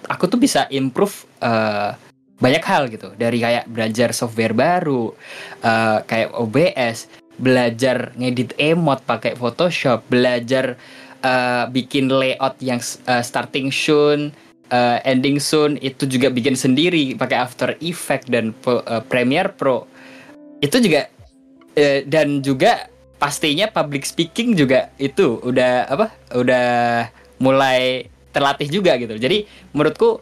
[0.07, 1.91] aku tuh bisa improve eh,
[2.37, 3.13] banyak hal gitu.
[3.17, 5.13] Dari kayak belajar software baru
[5.65, 6.99] eh, kayak OBS
[7.37, 10.77] belajar ngedit emot pakai Photoshop belajar
[11.21, 14.33] eh, bikin layout yang eh, starting soon
[14.71, 19.89] eh, ending soon itu juga bikin sendiri pakai After Effect dan eh, Premiere Pro.
[20.61, 21.09] Itu juga
[21.77, 26.69] eh, dan juga pastinya public speaking juga itu udah apa udah
[27.41, 29.17] mulai terlatih juga gitu.
[29.17, 30.21] Jadi menurutku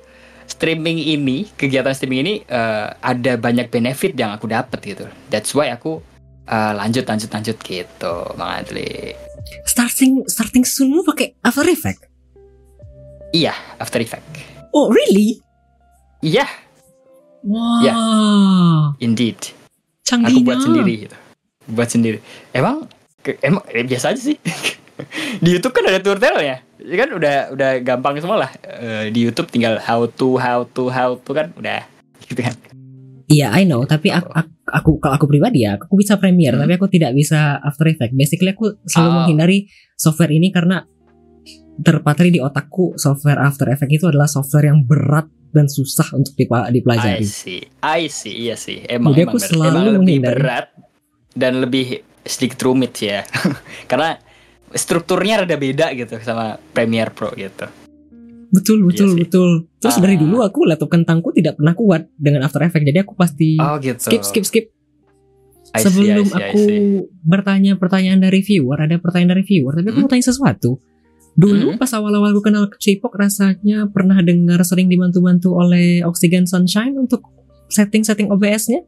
[0.55, 5.05] streaming ini kegiatan streaming ini eh, ada banyak benefit yang aku dapat gitu.
[5.29, 5.99] That's why aku
[6.47, 9.19] eh, lanjut lanjut lanjut gitu bang Adli.
[9.67, 12.07] Starting starting soon pakai After Effect.
[13.35, 14.23] iya After Effect
[14.71, 15.43] Oh really?
[16.21, 16.47] iya.
[17.43, 17.83] Wah.
[17.83, 17.95] Ya.
[18.99, 19.37] indeed.
[20.03, 21.17] Canggih aku buat sendiri gitu.
[21.67, 22.19] Buat sendiri.
[22.51, 22.87] Emang
[23.21, 24.39] ke- emang eh, biasa aja sih
[25.45, 29.49] di YouTube kan ada tutorialnya ya kan udah udah gampang semua lah Eh, di YouTube
[29.49, 31.83] tinggal how to how to how to kan udah
[32.23, 32.55] gitu kan
[33.25, 33.81] Iya, I know.
[33.83, 36.61] Tapi aku, aku, aku kalau aku pribadi ya, aku bisa Premiere, Hmm.
[36.61, 38.13] tapi aku tidak bisa After Effects.
[38.13, 39.15] Basically aku selalu Oh.
[39.19, 39.59] menghindari
[39.97, 40.85] software ini karena
[41.75, 46.67] terpatri di otakku software After Effects itu adalah software yang berat dan susah untuk dipa-
[46.67, 47.25] I dipelajari.
[47.25, 50.35] see I see iya sih emang Jadi emang, aku selalu emang lebih menghindari.
[50.37, 50.67] berat
[51.33, 51.87] dan lebih
[52.21, 53.25] sedikit rumit ya
[53.91, 54.21] karena
[54.75, 57.65] strukturnya rada beda gitu sama Premiere Pro gitu
[58.55, 59.51] Betul, betul, Iya betul.
[59.83, 60.03] Terus Ah.
[60.07, 62.87] dari dulu aku laptop kentangku tidak pernah kuat dengan After Effects.
[62.87, 64.67] Jadi aku pasti oh gitu skip, skip, skip.
[65.75, 67.03] I see, Sebelum I see, I aku see.
[67.19, 70.07] bertanya pertanyaan dari viewer, ada pertanyaan dari viewer, tapi aku Hmm?
[70.07, 70.79] mau tanya sesuatu.
[71.35, 71.81] Dulu Hmm?
[71.83, 77.27] pas awal-awal aku kenal J-pop rasanya pernah dengar sering dibantu-bantu oleh Oxygen Sunshine untuk
[77.67, 78.87] setting-setting OBS-nya.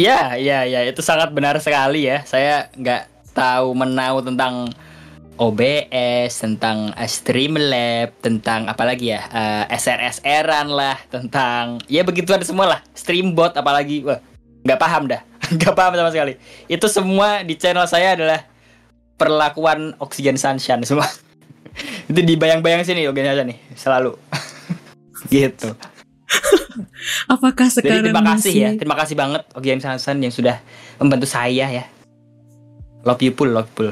[0.00, 2.24] Ya, ya, ya, itu sangat benar sekali ya.
[2.24, 4.70] Saya nggak tahu menau tentang
[5.40, 13.50] OBS, tentang Streamlab, tentang apalagi ya, eh, SRSR-an lah, tentang ya begituan semua lah, Streambot
[13.56, 14.20] apalagi, wah
[14.62, 15.24] nggak paham dah,
[15.56, 16.36] nggak paham sama sekali.
[16.68, 18.44] Itu semua di channel saya adalah
[19.16, 21.08] perlakuan Oxygen Sunshine semua.
[22.12, 24.12] itu dibayang-bayang sini Oxygen Sunshine nih, selalu.
[25.32, 25.72] gitu.
[27.28, 30.60] Apakah Jadi sekarang terima kasih masih ya, terima kasih banget Ogian Sansan yang sudah
[30.96, 31.84] membantu saya ya.
[33.02, 33.90] Love you full, love full.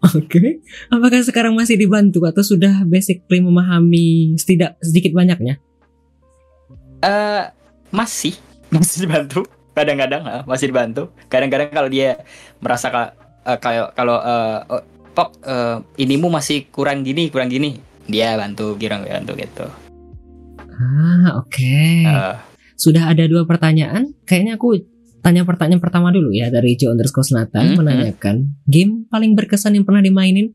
[0.00, 0.64] Oke.
[0.88, 5.60] Apakah sekarang masih dibantu atau sudah basically memahami setidak sedikit banyaknya?
[7.00, 7.44] Eh
[7.92, 8.36] masih,
[8.74, 9.44] masih dibantu.
[9.76, 11.12] Kadang-kadang ah, masih dibantu.
[11.28, 12.20] Kadang-kadang kalau dia
[12.60, 13.12] merasa ka-
[13.44, 18.76] eh, kayak kalau eh, oh, pop eh, inimu masih kurang gini, kurang gini, dia bantu,
[18.76, 19.64] kira bantu gitu.
[20.80, 21.76] Ah, oke.
[22.04, 22.36] Eh,
[22.80, 24.16] Sudah ada dua pertanyaan.
[24.24, 24.80] Kayaknya aku
[25.20, 29.84] tanya pertanyaan pertama dulu ya dari Joe underscore Selatan Hmm, menanyakan game paling berkesan yang
[29.84, 30.52] pernah dimainin.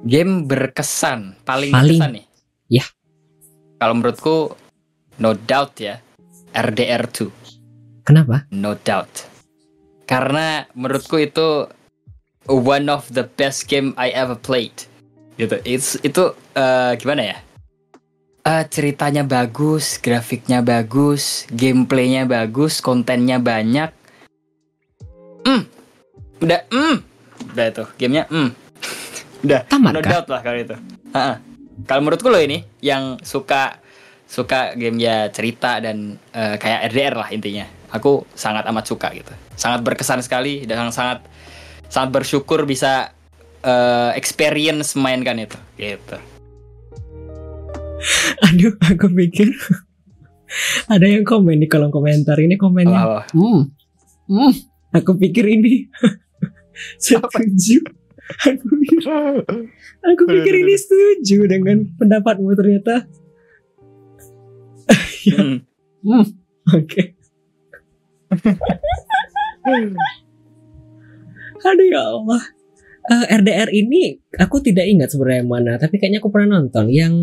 [0.00, 2.00] game berkesan, paling, Paling.
[2.00, 2.24] berkesan nih.
[2.72, 2.84] Ya.
[3.76, 4.56] Kalau menurutku
[5.18, 6.00] no doubt ya,
[6.50, 7.28] RDR 2.
[8.00, 8.48] Kenapa?
[8.48, 9.28] No doubt.
[10.08, 11.68] Karena menurutku itu
[12.48, 14.72] one of the best game I ever played.
[15.36, 15.60] Gitu.
[15.62, 17.38] It's, itu eh, gimana ya?
[18.40, 23.92] Eh, ceritanya bagus, grafiknya bagus, gameplaynya bagus, kontennya banyak.
[25.44, 25.68] Hmm.
[26.40, 26.96] Udah, hmm.
[27.52, 28.48] Udah itu, gamenya, hmm.
[29.44, 30.76] Udah, Tamat no doubt lah kalau itu.
[31.12, 31.36] Ha-ha.
[31.84, 33.76] Kalau menurutku lo ini yang suka
[34.24, 37.68] suka game ya cerita dan eh, kayak RDR lah intinya.
[37.92, 39.36] Aku sangat amat suka gitu.
[39.52, 41.28] Sangat berkesan sekali dan sangat
[41.92, 43.12] sangat bersyukur bisa
[43.60, 45.60] eh, experience mainkan itu.
[45.76, 46.29] Gitu.
[48.48, 49.48] Aduh, aku pikir
[50.94, 52.36] ada yang komen di kolom komentar.
[52.40, 53.02] Ini komennya.
[53.04, 53.24] Wah.
[53.32, 53.70] Hmm.
[54.30, 54.52] Hmm.
[54.96, 55.86] Aku pikir ini
[57.04, 57.78] setuju.
[58.30, 59.02] Aku pikir,
[60.06, 63.10] aku pikir ini setuju dengan pendapatmu ternyata.
[65.26, 65.66] Hmm.
[66.06, 66.24] Hmm.
[66.70, 67.18] Oke.
[71.60, 72.42] Aduh ya Allah.
[73.00, 77.14] Eh, RDR ini aku tidak ingat sebenarnya mana, tapi kayaknya aku pernah nonton yang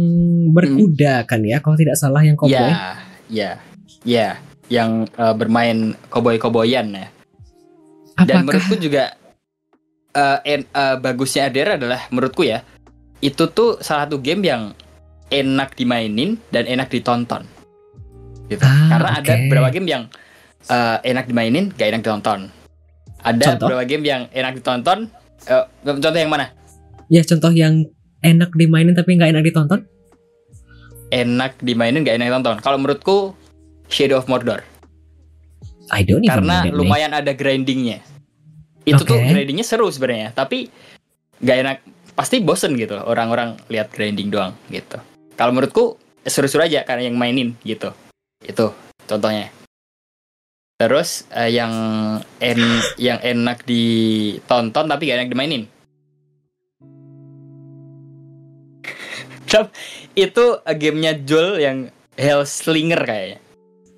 [0.49, 2.57] berkuda kan ya, kalau tidak salah yang cowboy.
[2.57, 2.97] Ya,
[3.29, 3.51] ya,
[4.01, 4.27] ya,
[4.73, 7.07] yang eh, bermain koboi-koboyan ya.
[8.17, 9.13] Dan Apakah menurutku juga
[10.17, 12.65] eh, en- eh, bagusnya RDR adalah menurutku ya,
[13.21, 14.73] itu tuh salah satu game yang
[15.29, 17.45] enak dimainin dan enak ditonton.
[18.49, 18.65] Gitu.
[18.65, 19.41] Ah, Karena ada oke.
[19.45, 20.03] beberapa game yang
[20.67, 22.49] eh, enak dimainin, gak enak ditonton.
[23.21, 23.67] Ada Contoh?
[23.69, 25.13] beberapa game yang enak ditonton.
[25.45, 26.58] Eh, contoh yang mana?
[27.08, 27.88] ya contoh yang
[28.23, 29.82] enak dimainin tapi nggak enak ditonton?
[31.08, 32.58] Enak dimainin, gak enak ditonton.
[32.60, 33.32] Kalau menurutku
[33.88, 34.60] Shadow of Mordor.
[35.88, 38.04] I don't even Karena lumayan ada grindingnya.
[38.84, 39.32] Itu tuh Oke.
[39.32, 40.67] grindingnya seru sebenarnya, tapi
[41.39, 41.78] nggak enak.
[42.12, 45.00] Pasti bosen gitu orang-orang lihat grinding doang gitu.
[45.39, 45.95] Kalau menurutku
[46.28, 47.95] seru-seru aja karena yang mainin gitu.
[48.43, 48.76] Itu
[49.08, 49.47] contohnya.
[50.77, 51.73] Terus eh, yang
[52.37, 52.61] en
[53.01, 55.63] yang enak ditonton tapi gak enak dimainin.
[60.13, 61.77] Itu gamenya Joel yang
[62.13, 63.39] Hellslinger kayaknya.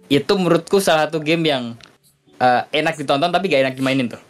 [0.08, 1.64] Itu menurutku salah satu game yang
[2.40, 4.24] eh, enak ditonton tapi gak enak dimainin tuh.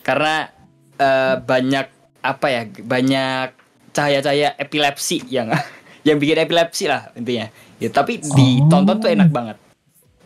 [0.00, 0.48] Karena
[0.96, 1.86] eh, banyak
[2.24, 3.48] apa ya banyak
[3.92, 5.52] cahaya-cahaya epilepsi yang
[6.08, 7.52] yang bikin epilepsi lah intinya.
[7.76, 9.60] Ya, tapi ditonton tuh enak banget.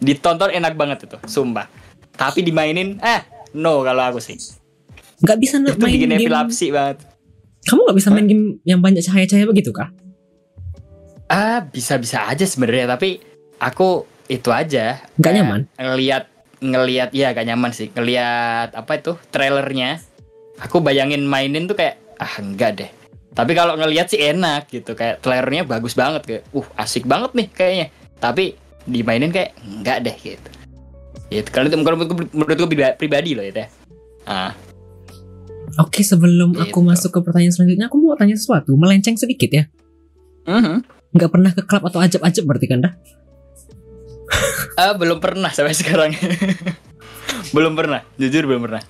[0.03, 1.71] Ditonton enak banget itu, sumpah.
[2.15, 3.21] Tapi dimainin eh
[3.55, 4.39] no kalau aku sih.
[5.23, 6.21] Nggak bisa Itu main bikin game.
[6.27, 7.03] epilepsi banget.
[7.65, 9.89] Kamu nggak bisa main game yang banyak cahaya-cahaya begitu kah?
[11.31, 13.19] Ah, bisa-bisa aja sebenarnya, tapi
[13.57, 15.01] aku itu aja.
[15.17, 15.61] Nggak kayak nyaman?
[15.81, 16.25] Ngelihat
[16.65, 17.93] ngelihat ya gak nyaman sih.
[17.93, 20.01] Ngelihat apa itu trailernya.
[20.65, 22.91] Aku bayangin mainin tuh kayak ah enggak deh.
[23.35, 27.47] Tapi kalau ngelihat sih enak gitu, kayak trailernya bagus banget kayak uh asik banget nih
[27.51, 27.87] kayaknya.
[28.23, 28.55] Tapi
[28.85, 30.49] dimainin kayak enggak deh gitu.
[31.29, 31.49] Gitu.
[31.49, 33.69] Kalau itu menurutku, menurutku priba- pribadi loh itu ya.
[34.25, 34.53] Ah,
[35.75, 36.87] Oke, sebelum aku Gitu.
[36.87, 39.65] masuk ke pertanyaan selanjutnya, aku mau tanya sesuatu, melenceng sedikit ya.
[40.45, 40.85] mhm.
[41.11, 42.93] Nggak pernah ke klub atau ajab-ajab berarti kan dah?
[44.75, 46.11] Ah, belum pernah sampai sekarang.
[47.55, 48.83] belum pernah, jujur belum pernah.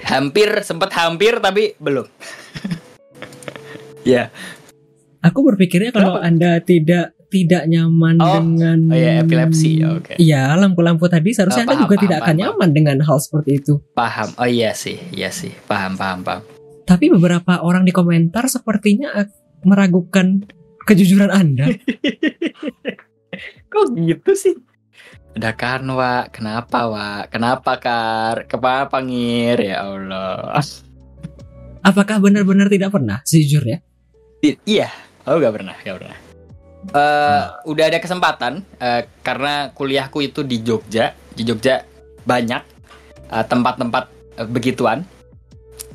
[0.00, 2.06] Hampir sempat hampir tapi belum.
[4.06, 4.30] ya,
[5.18, 10.12] Aku berpikirnya kalau Anda tidak tidak nyaman Oh, dengan oh ya, epilepsi, ya, oke.
[10.16, 13.16] Iya, lampu-lampu tadi seharusnya Oh, Anda paham, juga paham, tidak akan paham, nyaman dengan hal
[13.20, 13.72] seperti itu.
[13.92, 14.28] paham.
[14.34, 16.42] Oh iya sih, iya sih, paham, paham, paham.
[16.82, 19.12] Tapi beberapa orang di komentar sepertinya
[19.60, 20.40] meragukan
[20.82, 21.68] kejujuran Anda.
[23.68, 24.56] Kok gitu sih?
[25.36, 26.32] Udah kan, Wak.
[26.32, 27.22] Kenapa, Wak?
[27.30, 28.48] Kenapa, Kar?
[28.48, 29.68] Kenapa, Ngir?
[29.68, 30.58] Ya Allah.
[31.84, 33.20] Apakah benar-benar tidak pernah?
[33.22, 33.84] Sejujurnya.
[34.40, 34.88] I- Iya,
[35.22, 36.16] aku gak pernah, gak pernah.
[36.88, 41.82] Eh, udah ada kesempatan eh, karena kuliahku itu di Jogja, di Jogja
[42.22, 42.62] banyak
[43.28, 44.04] eh, tempat-tempat
[44.38, 45.02] eh, begituan.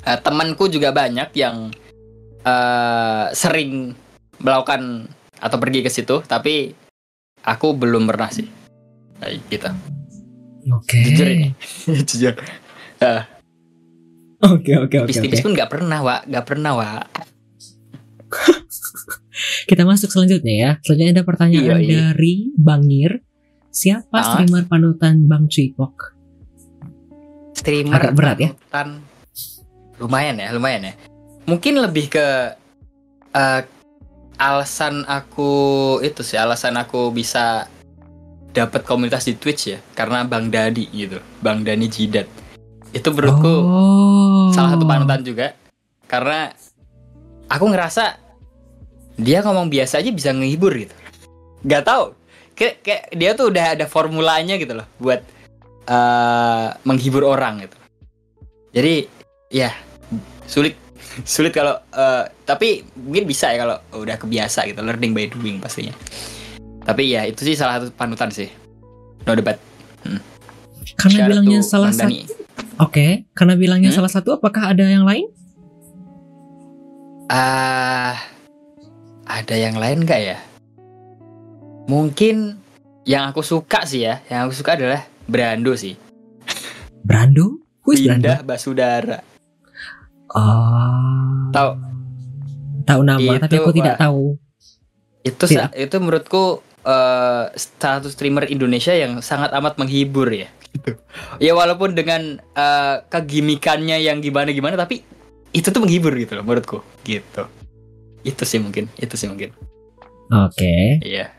[0.03, 1.71] Eh, temanku juga banyak yang
[2.43, 3.95] eh, sering
[4.43, 5.07] melakukan
[5.39, 6.75] atau pergi ke situ, tapi
[7.47, 8.45] aku belum pernah sih.
[9.23, 9.69] Kayak gitu.
[10.77, 10.99] Oke.
[10.99, 11.49] Jujur ini.
[12.11, 12.35] Jujur.
[14.43, 15.07] Oke, oke, oke.
[15.07, 16.27] Tipis-tipis pun nggak pernah, Wak.
[16.27, 17.05] Nggak pernah, Wak.
[19.65, 20.71] Kita masuk selanjutnya ya.
[20.81, 21.99] Selanjutnya ada pertanyaan Iya, iya.
[22.13, 23.25] dari Bangir.
[23.67, 24.25] Siapa Ah.
[24.37, 26.13] streamer panutan Bang Cipok?
[27.53, 28.49] streamer Agak berat ya?
[28.67, 29.01] panutan.
[30.01, 30.93] lumayan ya lumayan ya
[31.45, 32.27] mungkin lebih ke
[33.31, 33.61] eh,
[34.35, 35.51] alasan aku
[36.01, 37.69] itu sih alasan aku bisa
[38.51, 42.25] dapat komunitas di Twitch ya karena Bang Dani gitu Bang Dani Jidat
[42.91, 44.49] itu menurutku oh.
[44.51, 45.53] salah satu panutan juga
[46.09, 46.51] karena
[47.47, 48.17] aku ngerasa
[49.15, 50.95] dia ngomong biasa aja bisa ngehibur gitu.
[51.63, 52.05] Nggak tahu.
[52.53, 55.21] Kayak, kayak dia tuh udah ada formulanya gitu loh buat
[55.85, 57.77] eh, menghibur orang gitu.
[58.73, 58.95] Jadi
[59.49, 59.69] ya
[60.45, 60.77] sulit.
[61.29, 65.93] Sulit kalau eh, tapi mungkin bisa ya kalau udah kebiasa gitu learning by doing pastinya.
[66.83, 68.49] Tapi ya itu sih salah satu panutan sih.
[69.23, 69.61] No debat.
[70.93, 72.11] Karena Shout out bilangnya salah satu.
[72.81, 73.97] Oke, karena bilangnya Hmm?
[74.01, 75.29] salah satu apakah ada yang lain?
[77.29, 78.17] Ah,
[79.23, 80.37] ada yang lain nggak ya?
[81.87, 82.59] Mungkin
[83.03, 85.95] yang aku suka sih ya, yang aku suka adalah Brando sih.
[87.03, 87.59] Brando?
[87.83, 88.31] Who is Brando?
[88.31, 89.19] Pindah Basudara.
[90.31, 91.51] Oh.
[91.51, 91.71] Tahu.
[92.83, 94.25] Tahu nama, tapi Itu, aku tidak tahu.
[95.23, 100.51] Itu sa- itu menurutku eh satu streamer Indonesia yang sangat amat menghibur ya.
[100.75, 100.99] Gitu.
[101.39, 104.99] Ya walaupun dengan eh, kegimikannya yang gimana-gimana tapi
[105.55, 106.83] itu tuh menghibur gitu loh menurutku.
[107.07, 107.62] Gitu.
[108.23, 109.51] Itu sih mungkin, itu sih mungkin.
[110.31, 111.03] Oke.
[111.03, 111.31] Iya.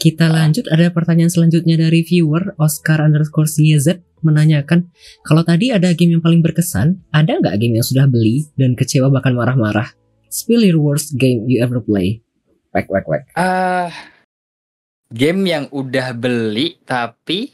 [0.00, 4.88] Kita lanjut ada pertanyaan selanjutnya dari viewer Oscar underscore CZ menanyakan
[5.24, 9.12] kalau tadi ada game yang paling berkesan, ada nggak game yang sudah beli dan kecewa
[9.12, 9.92] bahkan marah-marah?
[10.32, 12.24] Spill your worst game you ever play.
[12.72, 13.28] Wek wek wek.
[13.36, 13.92] Ah,
[15.12, 17.50] game yang udah beli tapi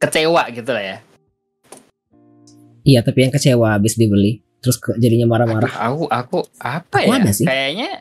[0.00, 0.98] kecewa gitu lah ya.
[2.84, 5.68] Iya tapi yang kecewa habis dibeli terus ke- jadinya marah-marah.
[5.92, 7.20] Aku aku apa Aku ya?
[7.20, 7.44] ada sih.
[7.44, 8.00] Kayaknya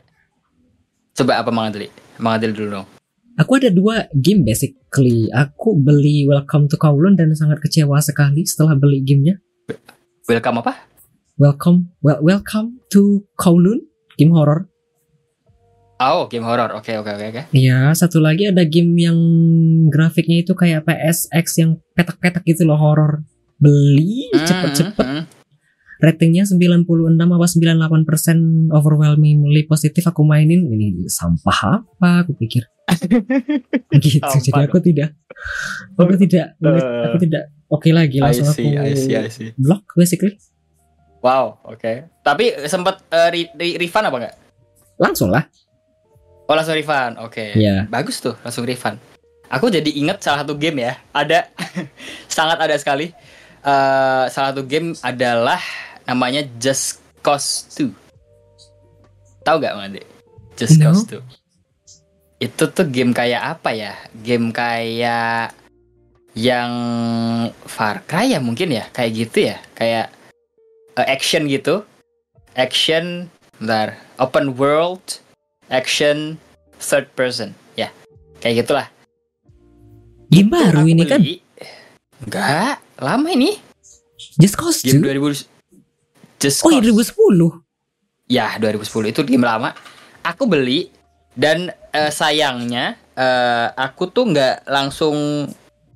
[1.11, 1.91] coba apa Mang Adli?
[2.17, 2.87] Mang Adli dulu dong.
[3.35, 5.27] Aku ada dua game basically.
[5.29, 9.43] Aku beli Welcome to Kowloon dan sangat kecewa sekali setelah beli gamenya.
[10.23, 10.87] Welcome apa?
[11.33, 13.83] Welcome, well, welcome to Kowloon,
[14.15, 14.69] game horror.
[15.97, 16.77] Oh, game horror.
[16.77, 17.41] Oke, oke, oke, oke.
[17.49, 19.17] Iya, satu lagi ada game yang
[19.89, 23.25] grafiknya itu kayak PSX yang petak-petak gitu loh horror.
[23.57, 25.23] beli Hmm, cepet-cepet hmm.
[26.03, 26.83] Ratingnya 96
[27.15, 32.67] apa 98% overwhelmingly positif aku mainin ini sampah apa aku pikir
[33.95, 35.09] gitu Sampah jadi aku tidak
[35.95, 37.03] aku tidak Eh.
[37.07, 39.49] aku tidak oke lagi langsung aku see, I see, I see.
[39.55, 40.35] block basically
[41.23, 41.87] Wow, oke.
[42.19, 44.35] Tapi sempat eh, re- re- refund apa enggak?
[44.93, 45.47] langsung lah
[46.43, 47.55] Oh langsung refund, oke.
[47.55, 48.99] ya Bagus tuh, langsung refund.
[49.47, 51.47] Aku jadi inget salah satu game ya, ada
[52.27, 53.15] sangat ada sekali.
[53.63, 55.63] Eh, salah satu game adalah
[56.07, 57.91] namanya Just Cause 2.
[59.47, 60.03] Tahu gak Mande?
[60.59, 60.91] Just No.
[60.91, 61.23] Cause 2.
[62.43, 63.95] Itu tuh game kayak apa ya?
[64.19, 65.55] Game kayak
[66.33, 66.71] yang
[67.69, 70.09] Far Cry ya mungkin ya, kayak gitu ya, kayak
[70.97, 71.85] eh, action gitu.
[72.53, 75.01] Action, bentar, open world,
[75.69, 76.37] action,
[76.77, 77.53] third person.
[77.77, 77.89] Ya,
[78.41, 78.87] kayak gitulah.
[80.33, 81.21] game baru ini kan.
[82.25, 83.57] Enggak, lama ini.
[84.41, 85.52] just cause Game 2 2000
[86.43, 87.15] Just oh iya Cause.
[87.15, 87.63] 2010
[88.27, 89.71] Ya, 2010 itu game lama.
[90.21, 90.91] Aku beli
[91.33, 95.47] dan eh, sayangnya eh, aku tuh nggak langsung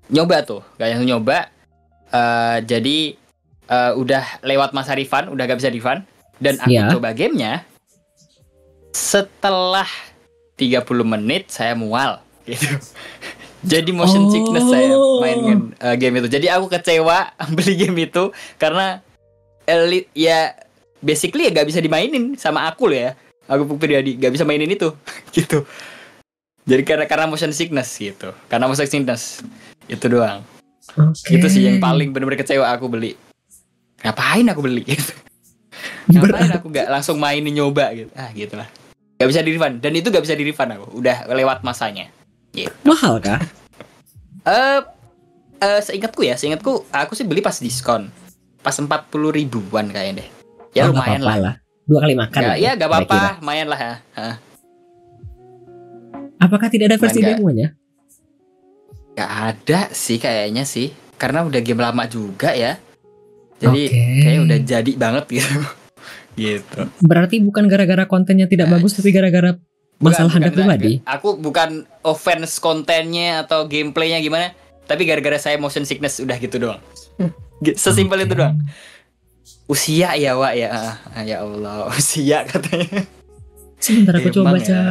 [0.08, 1.38] nyoba tuh, nggak langsung nyoba.
[2.08, 2.98] Eh, jadi
[3.68, 6.08] eh, udah lewat masa refund, udah gak bisa refund
[6.40, 6.88] dan aku Ya.
[6.88, 7.68] coba gamenya.
[8.92, 9.88] Setelah
[10.56, 12.80] 30 menit saya mual gitu.
[13.68, 14.32] Jadi motion Oh.
[14.32, 14.88] sickness saya
[15.20, 16.30] main game, eh, game itu.
[16.30, 19.04] Jadi aku kecewa beli game itu karena
[19.68, 20.56] elit ya
[21.04, 23.12] basically ya gak bisa dimainin sama aku loh ya.
[23.48, 24.90] Aku pribadi gak bisa mainin itu
[25.36, 25.68] gitu.
[26.68, 28.32] Jadi karena karena motion sickness gitu.
[28.48, 29.44] Karena motion sickness
[29.88, 30.44] itu doang.
[30.96, 31.36] Oke.
[31.36, 33.16] Itu sih yang paling bener-bener kecewa aku beli.
[34.04, 35.14] Ngapain aku beli gitu.
[36.12, 38.12] Ngapain aku gak langsung mainin nyoba gitu.
[38.16, 38.68] Ah gitu lah.
[39.20, 41.00] Gak bisa di refund dan itu gak bisa di refund aku.
[41.00, 42.08] Udah lewat masanya.
[42.82, 43.38] mahal kah
[44.48, 44.82] Eh
[45.62, 48.08] eh, seingatku ya, seingatku aku sih beli pas diskon.
[48.68, 48.92] Pas 40
[49.32, 50.28] ribuan kayaknya deh.
[50.76, 51.56] Ya Oh, lumayan apa-apa lah.
[51.88, 53.96] dua kali makan Ya, lah ya gak apa-apa, lumayan lah ya.
[54.12, 54.36] Hah.
[56.38, 57.72] apakah tidak ada versi demonya
[59.16, 60.92] Gak ada sih kayaknya sih.
[61.16, 62.76] Karena udah game lama juga ya.
[63.58, 64.04] Jadi Oke.
[64.22, 65.58] kayaknya udah jadi banget gitu.
[66.38, 66.82] gitu.
[67.02, 69.56] berarti bukan gara-gara kontennya tidak Nah, bagus tapi gara-gara
[69.98, 70.92] masalah Bukan, anda bukan, pribadi.
[71.08, 71.70] Aku bukan
[72.04, 74.52] offense kontennya atau gameplaynya gimana,
[74.86, 76.84] tapi gara-gara saya motion sickness udah gitu doang.
[77.74, 78.40] Sesimpel itu Oke.
[78.40, 78.58] doang.
[79.68, 80.70] Usia ya, Wak ya.
[81.08, 83.04] Ah, ya Allah, usia katanya.
[83.78, 84.84] sebentar aku coba Emang baca ya.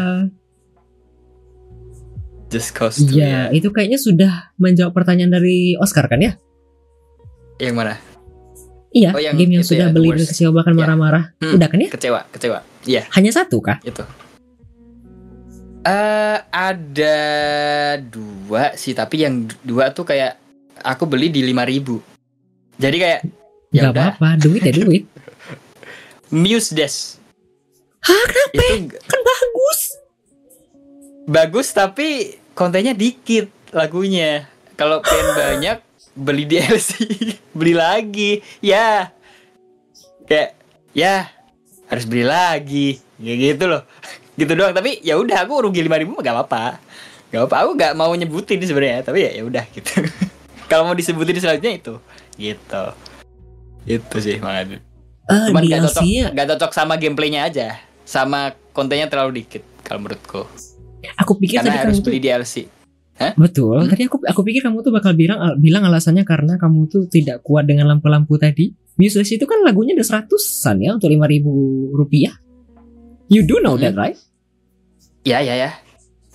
[2.46, 6.38] Just cause to, Iya, itu kayaknya sudah menjawab pertanyaan dari Oscar kan ya?
[7.58, 7.94] Yang mana?
[8.94, 10.78] Iya, Oh, yang game yang itu sudah ya, beli dan kecewa bahkan Ya.
[10.78, 11.24] marah-marah.
[11.42, 11.54] Hmm.
[11.58, 11.88] Udah kan ya?
[11.90, 12.58] Kecewa, kecewa.
[12.86, 13.82] Iya, Hanya satu kah?
[13.82, 14.02] itu.
[15.82, 17.18] Eh ada
[18.00, 20.38] dua sih, tapi yang dua tuh kayak
[20.80, 22.15] aku beli di 5000
[22.76, 23.20] Jadi kayak
[23.72, 25.04] ya Gak udah, apa-apa, duit ya duit.
[26.32, 26.94] Muse Des.
[28.02, 28.62] Hah, kenapa?
[28.76, 29.80] Itu Kan bagus.
[31.26, 32.08] bagus tapi
[32.52, 34.46] kontennya dikit lagunya.
[34.76, 35.78] Kalau pengen banyak
[36.14, 37.02] beli DLC,
[37.58, 38.40] beli lagi.
[38.60, 39.10] Ya.
[40.26, 40.58] Kayak
[40.92, 41.30] ya
[41.86, 43.00] harus beli lagi.
[43.16, 43.82] Ya gitu loh.
[44.36, 46.64] Gitu doang, tapi ya udah aku rugi 5000 mah gak apa-apa.
[47.32, 50.04] Gak apa, aku gak mau nyebutin sebenarnya, tapi ya ya udah gitu.
[50.68, 51.94] Kalau mau disebutin selanjutnya itu,
[52.36, 52.84] gitu.
[53.84, 54.80] Itu sih makanya.
[55.26, 57.68] Eh, Cuman gak cocok, DLC-nya gak cocok sama gameplaynya aja,
[58.02, 60.46] sama kontennya terlalu dikit kalau menurutku.
[61.14, 62.54] aku pikir Karena tadi harus kamu tuh beli DLC.
[63.34, 63.76] betul.
[63.80, 63.88] Hmm?
[63.88, 67.64] Tadi aku aku pikir kamu tuh bakal bilang bilang alasannya karena kamu tuh tidak kuat
[67.64, 68.74] dengan lampu-lampu tadi.
[68.96, 71.52] Useless itu kan lagunya udah seratusan ya untuk lima ribu
[71.92, 72.32] rupiah.
[73.26, 73.82] You do know Hmm.
[73.82, 74.18] that right?
[75.22, 75.70] Ya ya ya.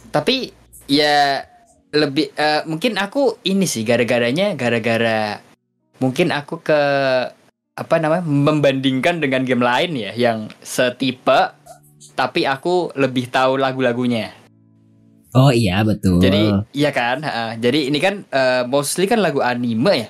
[0.09, 0.51] Tapi
[0.87, 1.45] ya
[1.91, 5.39] lebih eh, mungkin aku ini sih gara-garanya gara-gara
[6.01, 6.81] mungkin aku ke
[7.71, 11.55] apa namanya membandingkan dengan game lain ya yang setipe
[12.13, 14.33] tapi aku lebih tahu lagu-lagunya.
[15.31, 16.19] Oh iya betul.
[16.19, 20.09] Jadi iya kan, ha, jadi ini kan eh, mostly kan lagu anime ya.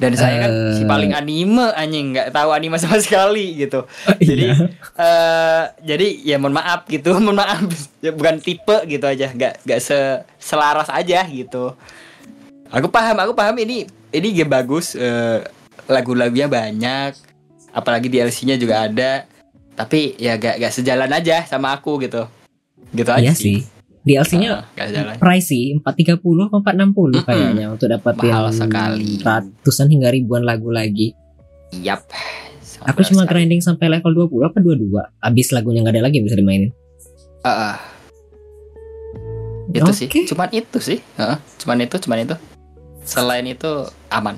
[0.00, 0.88] Dan saya kan si Eh.
[0.88, 3.84] paling anime anjing nggak tahu anime sama sekali gitu.
[4.16, 4.54] jadi Iya.
[4.96, 7.60] eh jadi ya mohon maaf gitu, mohon maaf.
[8.00, 11.76] Ya, bukan tipe gitu aja, nggak nggak se selaras aja gitu.
[12.72, 15.42] Aku paham, aku paham ini ini game bagus, eh,
[15.86, 17.12] lagu-lagunya banyak,
[17.70, 19.24] apalagi DLC-nya juga ada.
[19.72, 22.26] Tapi ya gak, gak sejalan aja sama aku gitu.
[22.90, 23.64] Gitu aja Iya sih.
[24.00, 25.14] DLC-nya Ah, gak sejalan.
[25.16, 27.22] pricey 430 atau 460 Mm-mm.
[27.22, 29.20] kayaknya untuk dapetin Mahal sekali.
[29.20, 31.12] ratusan hingga ribuan lagu lagi.
[31.72, 32.08] Yap.
[32.60, 33.46] Sangat Aku cuma sekali.
[33.46, 34.88] grinding sampai level 20 apa 22.
[35.18, 36.72] Abis lagunya nggak ada lagi yang bisa dimainin.
[37.40, 37.76] Ah, ah.
[39.70, 40.26] Itu sih, Oke.
[40.26, 40.98] cuman itu sih.
[41.14, 42.34] Heeh, cuman itu, cuman itu.
[43.02, 44.36] Selain itu aman.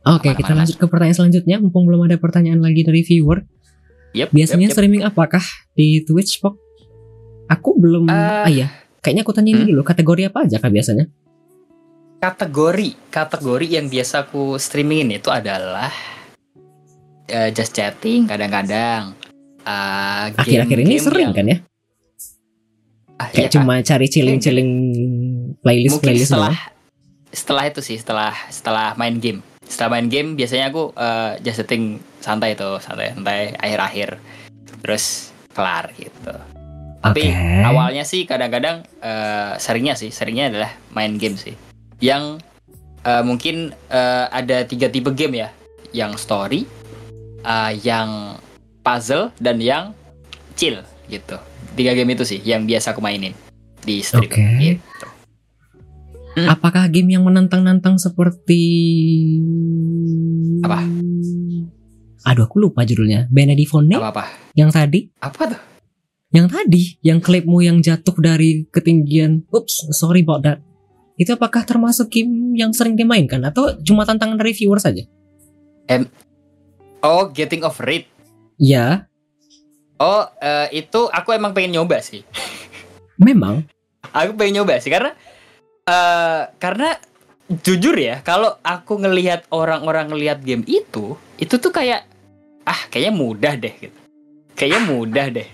[0.00, 0.60] Oke, kita Ke mana-mana.
[0.64, 1.56] lanjut ke pertanyaan selanjutnya.
[1.60, 3.44] Mumpung belum ada pertanyaan lagi dari viewer.
[4.16, 4.74] Yep, Biasanya yep, yep.
[4.74, 5.44] streaming apakah
[5.76, 6.56] di Twitch, Pok?
[7.46, 8.08] Aku belum.
[8.08, 8.66] Eh, ah iya,
[8.98, 9.70] kayaknya aku tanya ini hmm?
[9.76, 9.82] dulu.
[9.84, 11.06] Kategori apa aja kah biasanya?
[12.20, 15.88] kategori kategori yang biasa aku streamingin itu adalah
[17.24, 19.16] eh, just chatting kadang-kadang
[19.64, 21.58] eh, Akhir-akhir ini sering yang- kan ya?
[23.16, 24.70] Ah, Kayak iya, cuma cari chilling-chilling
[25.64, 26.56] playlist mungkin playlist setelah.
[27.30, 32.02] Setelah itu sih setelah setelah main game setelah main game biasanya aku eh, just setting
[32.18, 34.18] santai tuh santai santai akhir-akhir
[34.82, 36.34] terus kelar gitu
[37.00, 37.64] tapi Oke.
[37.64, 41.54] awalnya sih kadang-kadang eh, seringnya sih seringnya adalah main game sih
[42.02, 42.42] yang
[43.06, 45.48] eh, mungkin eh, ada tiga tipe game ya
[45.94, 46.66] yang story
[47.46, 48.36] eh, yang
[48.82, 49.94] puzzle dan yang
[50.58, 51.38] chill gitu
[51.78, 53.32] tiga game itu sih yang biasa aku mainin
[53.80, 54.44] di stream Oke.
[54.60, 55.06] gitu.
[56.40, 56.48] Hmm.
[56.48, 58.62] Apakah game yang menantang-nantang seperti
[60.64, 60.88] Apa?
[62.32, 63.28] Aduh, aku lupa judulnya.
[63.28, 64.24] Benedivone apa apa
[64.56, 65.60] yang tadi, apa tuh
[66.30, 69.44] yang tadi, yang klipmu yang jatuh dari ketinggian.
[69.50, 70.58] Ups, sorry about that.
[71.20, 75.04] Itu apakah termasuk game yang sering dimainkan atau cuma tantangan dari viewer saja?
[77.02, 78.06] oh getting over it
[78.60, 79.08] Ya,
[79.96, 82.20] oh eh, itu aku emang pengen nyoba sih
[83.26, 83.64] memang.
[84.12, 85.16] aku pengen nyoba sih karena
[85.90, 86.94] eh karena
[87.50, 92.06] jujur ya kalau aku ngelihat orang-orang ngelihat game itu itu tuh kayak
[92.62, 93.98] ah kayaknya mudah deh gitu.
[94.54, 95.48] Kayaknya mudah deh.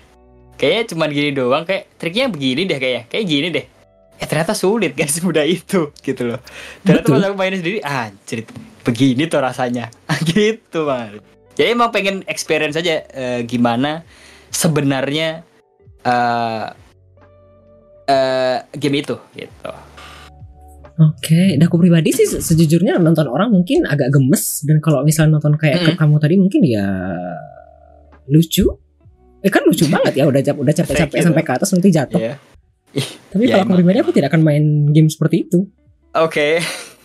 [0.61, 3.65] Kayaknya cuman gini doang kayak triknya begini deh kayak kayak gini deh.
[4.21, 6.39] Eh ternyata sulit guys mudah itu gitu loh.
[6.85, 8.45] Ternyata pas aku mainin sendiri ah cerit
[8.85, 9.89] begini tuh rasanya.
[10.27, 14.05] Gitu banget jadi emang pengen experience aja eh, gimana
[14.53, 15.41] sebenarnya
[16.05, 16.65] eh
[18.05, 19.71] eh, game itu gitu
[20.97, 25.37] Oke, dan aku pribadi sih se- sejujurnya nonton orang mungkin agak gemes dan kalau misalnya
[25.37, 25.95] nonton kayak Mm-mm.
[25.95, 26.85] kamu tadi mungkin ya
[28.27, 28.65] lucu.
[29.39, 32.17] Eh kan lucu banget ya udah cap- udah capek-capek sampai ke atas nanti jatuh.
[32.17, 32.35] ya
[33.29, 35.69] Tapi Ya, kalau aku pribadi aku tidak akan main game seperti itu.
[36.11, 36.47] oke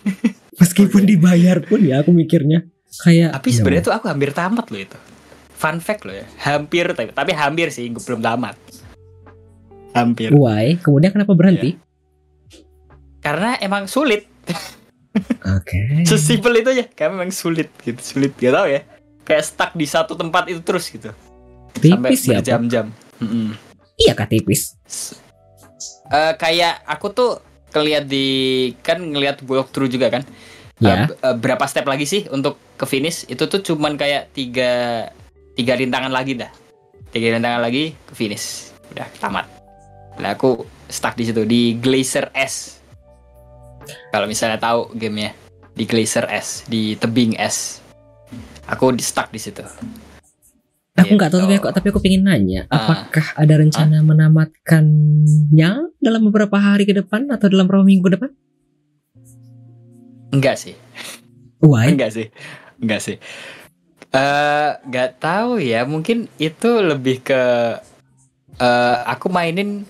[0.59, 2.65] Meskipun dibayar pun ya aku mikirnya
[2.95, 3.55] kayak tapi no.
[3.55, 4.97] sebenarnya tuh aku hampir tamat loh itu
[5.51, 8.53] fun fact loh ya hampir tapi, tapi hampir sih belum tamat
[9.93, 10.77] hampir why?
[10.77, 11.77] Kemudian kenapa berhenti?
[13.23, 14.27] Karena emang sulit
[15.47, 15.79] Oke.
[16.09, 18.83] sesimpel itu aja karena memang sulit gitu sulit gak tau ya
[19.23, 21.09] kayak stuck di satu tempat itu terus gitu
[21.73, 22.27] sampai Tipis ya.
[22.27, 22.35] Pok?
[22.37, 22.85] berjam-jam
[23.17, 23.55] Mm-mm.
[23.93, 24.73] Iya kak tipis.
[26.09, 27.31] Eh, kayak aku tuh
[27.71, 28.25] ngeliat di
[28.81, 30.23] kan ngeliat walkthrough juga kan
[30.77, 31.05] Ya.
[31.05, 35.05] Eh, b- eh, berapa step lagi sih untuk ke finish itu tuh cuman kayak tiga
[35.53, 36.49] tiga rintangan lagi dah
[37.09, 39.45] tiga rintangan lagi ke finish udah tamat
[40.17, 42.82] lah aku stuck di situ di Glacier S
[44.09, 45.31] kalau misalnya tahu gamenya
[45.73, 47.81] di Glacier S di tebing es
[48.65, 49.63] aku di stuck di situ
[50.93, 51.65] Aku nggak tahu tapi Gitu.
[51.65, 52.85] aku tapi aku pengen nanya, Ah.
[52.85, 58.31] apakah ada rencana menamatkannya dalam beberapa hari ke depan atau dalam beberapa minggu ke depan?
[60.29, 60.77] enggak sih
[61.57, 61.93] Why?
[61.93, 62.27] enggak sih
[62.77, 63.17] enggak sih
[64.13, 67.41] eh nggak tahu ya mungkin itu lebih ke
[68.57, 69.89] eh aku mainin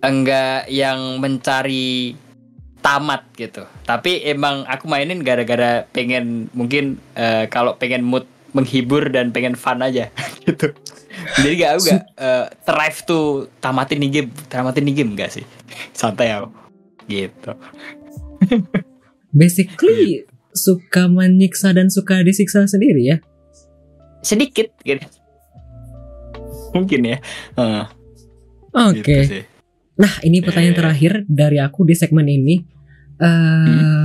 [0.00, 2.16] enggak yang mencari
[2.82, 3.62] tamat gitu.
[3.86, 9.80] Tapi emang aku mainin gara-gara pengen mungkin eh, kalau pengen mood menghibur dan pengen fun
[9.80, 10.12] aja
[10.44, 10.74] gitu.
[11.38, 13.24] Jadi gak aku gak eh, thrive tuh
[13.62, 14.30] tamatin nih game.
[14.50, 15.46] Tamatin nih game enggak sih?
[15.94, 16.50] Santai aku.
[17.06, 17.52] Gitu.
[19.40, 23.16] Basically suka menyiksa dan suka disiksa sendiri ya.
[24.22, 25.02] sedikit gitu.
[26.78, 27.18] Mungkin ya.
[27.58, 27.84] Eh,
[28.70, 29.02] Oke.
[29.02, 29.42] gitu sih.
[29.98, 32.56] Nah, ini pertanyaan terakhir dari aku di segmen ini.
[33.20, 34.02] Eh,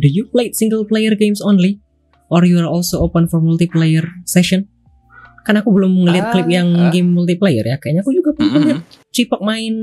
[0.00, 1.82] Do you play single player games only,
[2.32, 4.64] or you are also open for multiplayer session?
[5.44, 6.92] Kan aku belum ngeliat Ah, klip yang ah.
[6.92, 7.76] game multiplayer ya.
[7.76, 9.74] Kayaknya aku juga belum Cipok main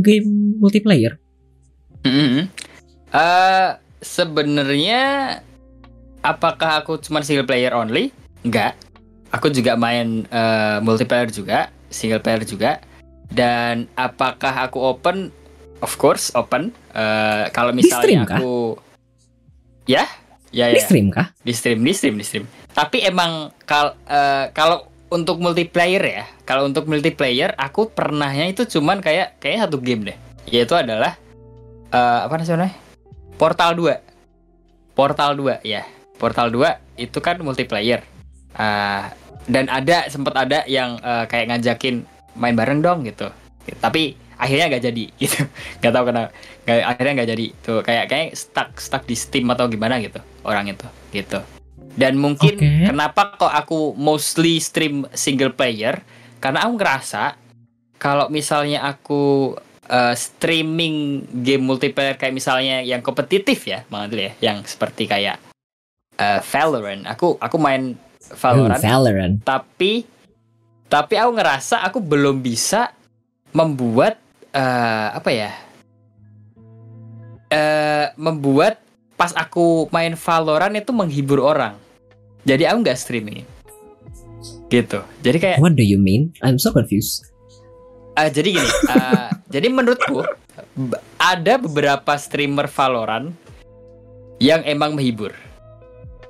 [0.00, 1.20] game multiplayer.
[2.06, 2.46] Mm-mm.
[3.12, 3.70] Eh,
[4.00, 5.02] sebenarnya
[6.22, 8.14] apakah aku cuma single player only?
[8.46, 8.78] Enggak.
[9.34, 12.80] Aku juga main eh, multiplayer juga, single player juga.
[13.28, 15.30] Dan apakah aku open?
[15.78, 16.74] Of course open.
[16.90, 18.38] Eh, kalau Di misalnya kah?
[18.40, 18.74] aku
[19.86, 20.04] ya,
[20.50, 21.30] ya Di ya stream kah?
[21.40, 26.68] di stream di stream di stream tapi emang kal eh, kalau untuk multiplayer ya kalau
[26.68, 30.16] untuk multiplayer aku pernahnya itu cuman kayak kayak satu game deh
[30.46, 31.16] yaitu adalah
[31.88, 32.76] eh, apa namanya
[33.36, 33.96] Portal 2
[34.92, 35.82] Portal 2 ya
[36.16, 38.02] Portal 2 itu kan multiplayer
[38.52, 39.12] Ah,
[39.46, 42.02] dan ada sempat ada yang eh, kayak ngajakin
[42.38, 43.28] main bareng dong gitu.
[43.78, 45.40] Tapi akhirnya nggak jadi gitu.
[45.78, 46.28] Nggak tahu kenapa.
[46.64, 47.46] Nggak- akhirnya nggak jadi.
[47.60, 51.42] Tuh kayak kayak stuck stuck di Steam atau gimana gitu orang itu gitu.
[51.92, 52.86] Dan mungkin Oke.
[52.86, 55.98] kenapa kok aku mostly stream single player?
[56.38, 57.34] Karena aku ngerasa
[57.98, 59.52] kalau misalnya aku
[59.84, 60.96] eh, streaming
[61.42, 65.42] game multiplayer kayak misalnya yang kompetitif ya Bang Adli ya yang seperti kayak
[66.14, 67.02] eh, Valorant.
[67.10, 68.78] Aku aku main Ooh, Valorant.
[68.78, 69.34] Valorant.
[69.42, 70.06] tapi
[70.88, 72.92] tapi aku ngerasa aku belum bisa
[73.52, 74.16] membuat
[74.52, 75.52] eh, apa ya
[77.48, 78.80] eh membuat
[79.16, 81.76] pas aku main Valorant itu menghibur orang
[82.44, 83.44] jadi aku nggak streaming
[84.68, 86.32] gitu jadi kayak What do you mean?
[86.44, 87.24] I'm so confused.
[88.16, 90.24] eh, jadi gini eh, jadi menurutku
[91.16, 93.32] ada beberapa streamer Valorant
[94.38, 95.32] yang emang menghibur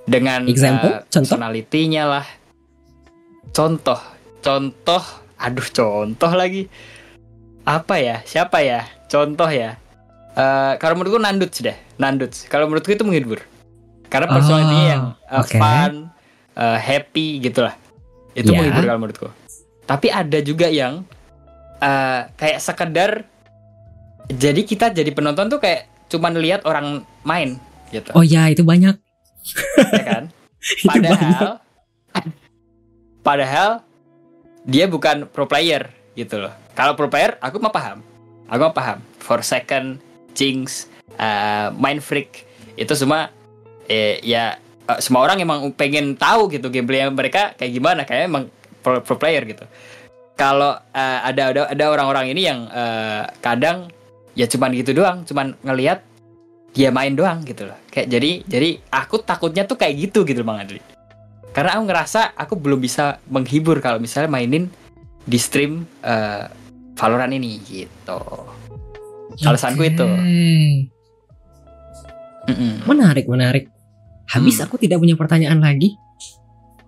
[0.09, 1.05] dengan Example?
[1.13, 1.37] Contoh?
[1.37, 2.27] personality-nya lah
[3.53, 4.01] contoh
[4.41, 5.03] contoh
[5.37, 6.67] aduh contoh lagi.
[7.63, 8.17] Apa ya?
[8.23, 8.87] Siapa ya?
[9.07, 9.77] Contoh ya.
[10.33, 12.47] Eh kalau menurutku Nanduts deh Nanduts.
[12.47, 13.43] Kalau menurutku itu menghibur.
[14.09, 15.57] Karena Oh, personality yang eh, oke.
[15.57, 15.93] fun
[16.55, 17.75] eh, happy gitulah
[18.33, 18.59] itu Ya.
[18.59, 19.29] menghibur kalau menurutku.
[19.85, 21.05] Tapi ada juga yang
[21.79, 23.11] eh, kayak sekedar
[24.29, 28.13] jadi kita jadi penonton tuh kayak cuman lihat orang main gitu.
[28.13, 28.97] Oh ya, itu banyak.
[29.93, 30.25] ya kan?
[30.83, 31.01] Itu banyak.
[31.09, 31.49] padahal
[33.23, 33.71] padahal
[34.69, 36.53] dia bukan pro player gitu loh.
[36.77, 38.05] Kalau pro player aku mah paham.
[38.53, 39.01] Aku mah paham.
[39.17, 40.05] For second
[40.37, 42.45] jinx uh, mind freak
[42.77, 43.33] itu semua
[43.89, 48.05] eh, ya eh, semua orang emang pengen tahu gitu gameplay mereka kayak gimana.
[48.05, 48.45] Kayak emang
[48.85, 49.65] pro, pro player gitu.
[50.37, 53.89] Kalau eh, ada ada ada orang-orang ini yang eh, kadang
[54.37, 55.25] ya cuman gitu doang.
[55.25, 56.05] Cuman ngelihat
[56.77, 57.79] dia main doang gitu loh.
[57.89, 60.98] Kayak jadi jadi aku takutnya tuh kayak gitu gitu bang Adli
[61.59, 64.71] karena aku ngerasa aku belum bisa menghibur kalau misalnya mainin
[65.21, 66.47] di stream eh,
[66.95, 68.23] Valorant ini gitu
[69.41, 70.03] Alasanku itu.
[72.49, 72.75] Mm-mm.
[72.85, 73.71] Menarik, menarik.
[74.27, 74.65] Habis Hmm.
[74.67, 75.95] aku tidak punya pertanyaan lagi.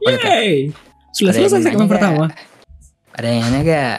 [0.00, 0.72] Yeay.
[1.10, 2.24] Sudah Ada yang selesai segmen pertama.
[3.10, 3.98] ada yang nanya gak?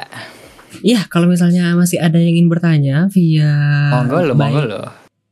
[0.81, 3.51] Iya, kalau misalnya masih ada yang ingin bertanya via
[3.91, 4.81] monggo lo baik- monggo lo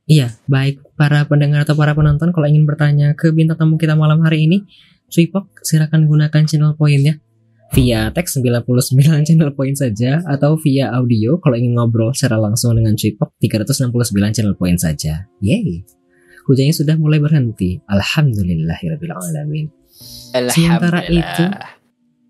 [0.05, 4.19] Iya, baik para pendengar atau para penonton kalau ingin bertanya ke bintang tamu kita malam
[4.19, 4.65] hari ini,
[5.09, 7.17] Swipok silakan gunakan channel poinnya
[7.73, 12.97] via teks 99 channel point saja atau via audio kalau ingin ngobrol secara langsung dengan
[12.97, 13.93] Swipok 369
[14.33, 15.29] channel point saja.
[15.41, 15.85] Yeay.
[16.49, 17.77] Hujannya sudah mulai berhenti.
[17.85, 19.69] Alhamdulillahirabbil alamin.
[20.49, 21.35] Sementara Alhamdulillah.
[21.37, 21.43] itu,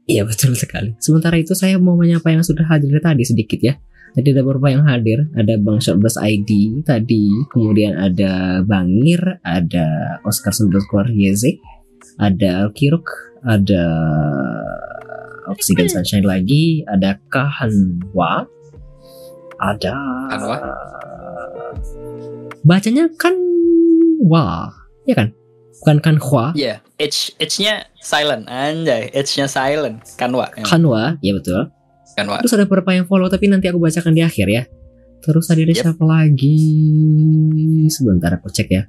[0.09, 0.97] Iya betul sekali.
[0.97, 3.77] Sementara itu saya mau menyapa yang sudah hadir tadi sedikit ya.
[4.17, 5.29] Tadi ada beberapa yang hadir.
[5.37, 7.29] Ada Bang Shortburst ID tadi.
[7.53, 9.21] Kemudian ada Bangir.
[9.45, 11.61] Ada Oscar underscore YZ.
[12.19, 13.07] Ada Alkiruk.
[13.47, 13.83] Ada
[15.47, 16.83] Oxygen Sunshine lagi.
[16.85, 18.43] Ada Kahanwa.
[19.59, 19.95] Ada...
[20.31, 20.57] Kanwa?
[22.63, 23.35] Bacanya kan
[24.23, 24.67] Wa.
[25.07, 25.31] Ya kan?
[25.79, 26.51] Bukan Kanhwa.
[26.59, 30.03] Iya, H H-nya silent anjay, H-nya silent.
[30.19, 30.51] Kanwa.
[30.51, 30.63] ya.
[30.67, 31.15] Kanwa.
[31.23, 31.71] Ya betul.
[32.19, 32.43] Kanwa.
[32.43, 34.63] Terus ada beberapa yang follow tapi nanti aku bacakan di akhir ya.
[35.23, 35.83] Terus tadi ada Yep.
[35.87, 36.59] siapa lagi?
[37.87, 38.83] Sebentar aku cek ya.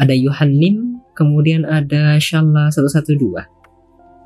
[0.00, 3.14] Ada Yohanim, kemudian ada Shala 112.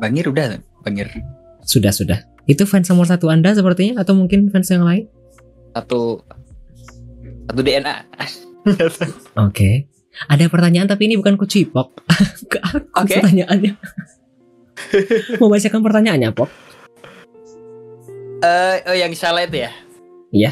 [0.00, 1.12] Bangir udah Bangir.
[1.60, 2.24] Sudah, sudah.
[2.48, 5.10] Itu fans nomor satu Anda sepertinya atau mungkin fans yang lain?
[5.76, 6.24] Satu
[7.46, 7.96] satu DNA.
[9.46, 9.90] Oke.
[10.26, 11.92] Ada pertanyaan tapi ini bukan ke Cipok.
[12.52, 13.20] ke aku Oke.
[13.20, 13.72] pertanyaannya.
[15.42, 16.50] Mau bacakan pertanyaannya, Pok?
[18.46, 19.72] Eh, oh yang salah itu ya?
[20.32, 20.50] Iya.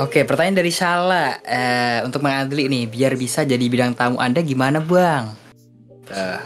[0.00, 4.40] Oke, pertanyaan dari Shala eh untuk Bang Adli nih, biar bisa jadi bidang tamu Anda
[4.40, 5.36] gimana, Bang?
[6.08, 6.40] Eh,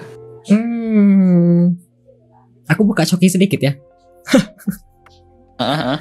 [0.44, 1.72] Hmm.
[2.68, 3.72] Aku buka coki sedikit ya.
[5.60, 5.98] heeh.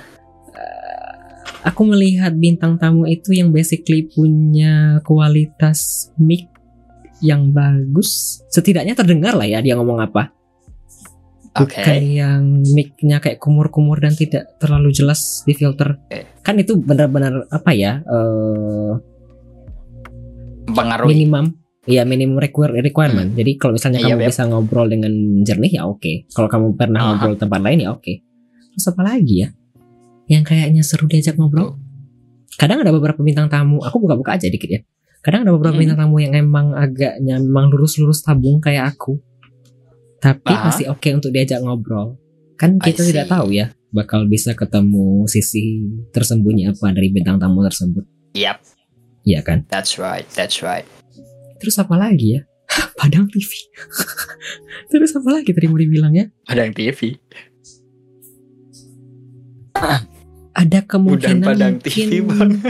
[1.63, 6.51] aku melihat bintang tamu itu yang basically punya kualitas mic
[7.23, 8.43] yang bagus.
[8.51, 10.35] Setidaknya terdengar lah ya dia ngomong apa.
[11.53, 16.01] Bukan yang mic-nya kayak kumur-kumur dan tidak terlalu jelas di filter.
[16.01, 16.25] Oke.
[16.41, 18.01] Kan itu benar-benar apa ya?
[18.01, 18.93] eh
[20.63, 21.11] Mempengaruhi.
[21.13, 21.45] minimum
[21.83, 23.35] Iya minimum require- requirement.
[23.35, 24.29] Jadi kalau misalnya Iya, kamu Beb.
[24.31, 25.11] bisa ngobrol dengan
[25.43, 26.31] jernih ya oke.
[26.31, 27.07] Kalau kamu pernah Aha.
[27.11, 28.13] ngobrol di tempat lain ya oke.
[28.71, 29.51] Terus apa lagi ya?
[30.25, 31.75] Yang kayaknya seru diajak ngobrol.
[32.55, 33.83] Kadang ada beberapa bintang tamu.
[33.83, 34.79] Aku buka-buka aja dikit ya.
[35.19, 35.83] Kadang ada beberapa Hmm.
[35.83, 39.19] bintang tamu yang emang agaknya memang lurus-lurus tabung kayak aku.
[40.23, 40.71] Tapi Aha.
[40.71, 42.15] masih oke untuk diajak ngobrol.
[42.55, 45.83] Kan kita tidak tahu ya bakal bisa ketemu sisi
[46.15, 48.07] tersembunyi apa dari bintang tamu tersebut.
[48.33, 48.63] Yap,
[49.27, 49.67] Iya kan?
[49.67, 50.87] that's right, that's right.
[51.59, 52.41] Terus apa lagi ya?
[52.99, 53.51] Padang TV.
[54.91, 56.25] Terus apa lagi tadi mau dibilang ya?
[56.47, 57.19] Ada yang TV.
[60.53, 62.61] ada kemungkinan padang mungkin TV, Bang.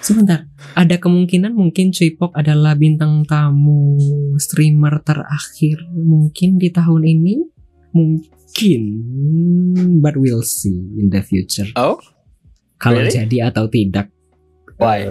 [0.00, 3.98] sebentar ada kemungkinan mungkin Cuipok adalah bintang tamu
[4.36, 7.34] streamer terakhir mungkin di tahun ini
[7.90, 8.82] mungkin
[9.98, 11.98] but we'll see in the future Oh,
[12.76, 13.12] kalau really?
[13.12, 14.08] jadi atau tidak
[14.76, 15.04] why?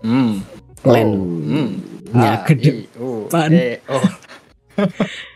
[0.00, 0.42] Hmm.
[0.78, 1.08] plan
[1.44, 1.68] Hmm.
[2.08, 3.48] Ya, ke i- uh, depan.
[3.52, 4.00] eh, oh.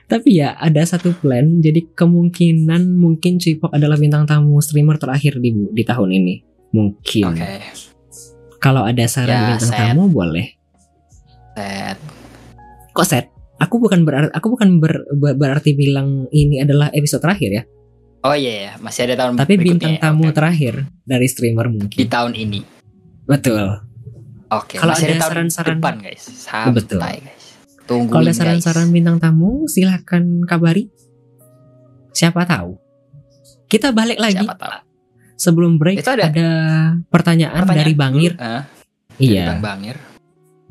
[0.08, 5.52] tapi ya ada satu plan jadi kemungkinan mungkin Cuipok adalah bintang tamu streamer terakhir di
[5.68, 6.34] di tahun ini
[6.70, 7.60] mungkin Oke.
[8.62, 9.78] Kalau ada saran Ya, bintang sad.
[9.90, 10.46] tamu boleh
[11.52, 11.98] Set.
[12.90, 13.26] kok set
[13.58, 17.64] aku bukan berarti aku bukan ber- ber- berarti bilang ini adalah episode terakhir ya
[18.22, 20.32] Oh iya, iya, masih ada tahun tapi berikutnya bintang tamu Oke.
[20.32, 22.60] terakhir dari streamer di mungkin tahun ini.
[23.24, 23.82] betul
[24.46, 24.76] Oke.
[24.76, 26.22] Kalau masih ada saran-saran- depan guys.
[26.22, 27.00] Santai Betul.
[27.02, 27.44] guys.
[27.82, 30.86] Tungguin kalau ada saran-saran bintang tamu silahkan kabari
[32.12, 32.78] siapa tahu
[33.66, 34.70] kita balik lagi Siapa tahu.
[35.42, 36.48] Sebelum break Itu ada- ada,
[37.10, 37.80] pertanyaan, Pertanyaan?
[37.82, 38.32] dari Bangir.
[38.38, 38.62] Dari
[39.18, 39.50] iya.
[39.50, 39.96] Bang Bangir.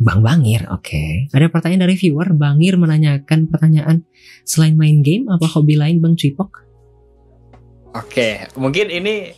[0.01, 1.29] Bang Bangir oke.
[1.29, 2.31] Ada pertanyaan dari viewer.
[2.33, 4.07] Bangir menanyakan pertanyaan
[4.41, 6.63] selain main game apa hobi lain Bang Cipok?
[7.91, 9.35] Oke, mungkin ini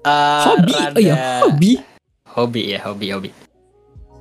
[0.00, 0.72] eh, hobi?
[0.72, 1.72] Rada- oh ya hobi.
[2.28, 3.30] Hobi ya hobi hobi.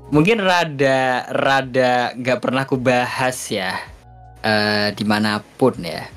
[0.10, 3.76] Mungkin rada rada nggak pernah aku bahas ya
[4.42, 6.08] eh di mana pun ya.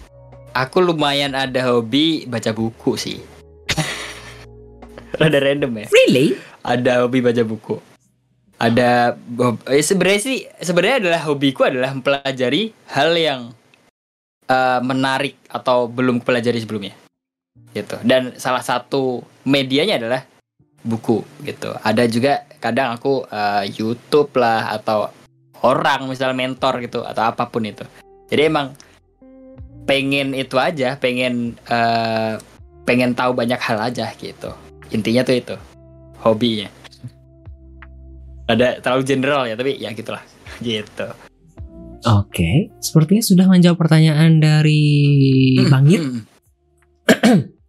[0.50, 3.18] Aku lumayan ada hobi baca buku sih
[5.20, 5.86] rada random ya.
[5.92, 6.26] Really?
[6.64, 7.76] Ada hobi baca buku.
[8.60, 9.16] Ada
[9.68, 13.40] eh, sebenarnya sih sebenarnya adalah hobiku adalah mempelajari hal yang
[14.48, 16.96] eh, menarik atau belum kupelajari sebelumnya.
[17.76, 18.00] Gitu.
[18.02, 20.24] Dan salah satu medianya adalah
[20.80, 21.76] buku gitu.
[21.84, 25.12] Ada juga kadang aku eh, YouTube lah atau
[25.60, 27.84] orang misalnya mentor gitu atau apa pun itu.
[28.32, 28.72] Jadi emang
[29.88, 32.34] pengen itu aja pengen eh,
[32.84, 34.52] pengen tahu banyak hal aja gitu
[34.90, 35.56] intinya tuh itu
[36.22, 36.68] hobinya
[38.50, 40.22] ada terlalu general ya tapi ya gitulah
[40.64, 41.08] gitu
[42.00, 44.80] Oke, sepertinya sudah menjawab pertanyaan dari
[45.68, 46.00] Bangir.
[46.00, 46.24] Hmm.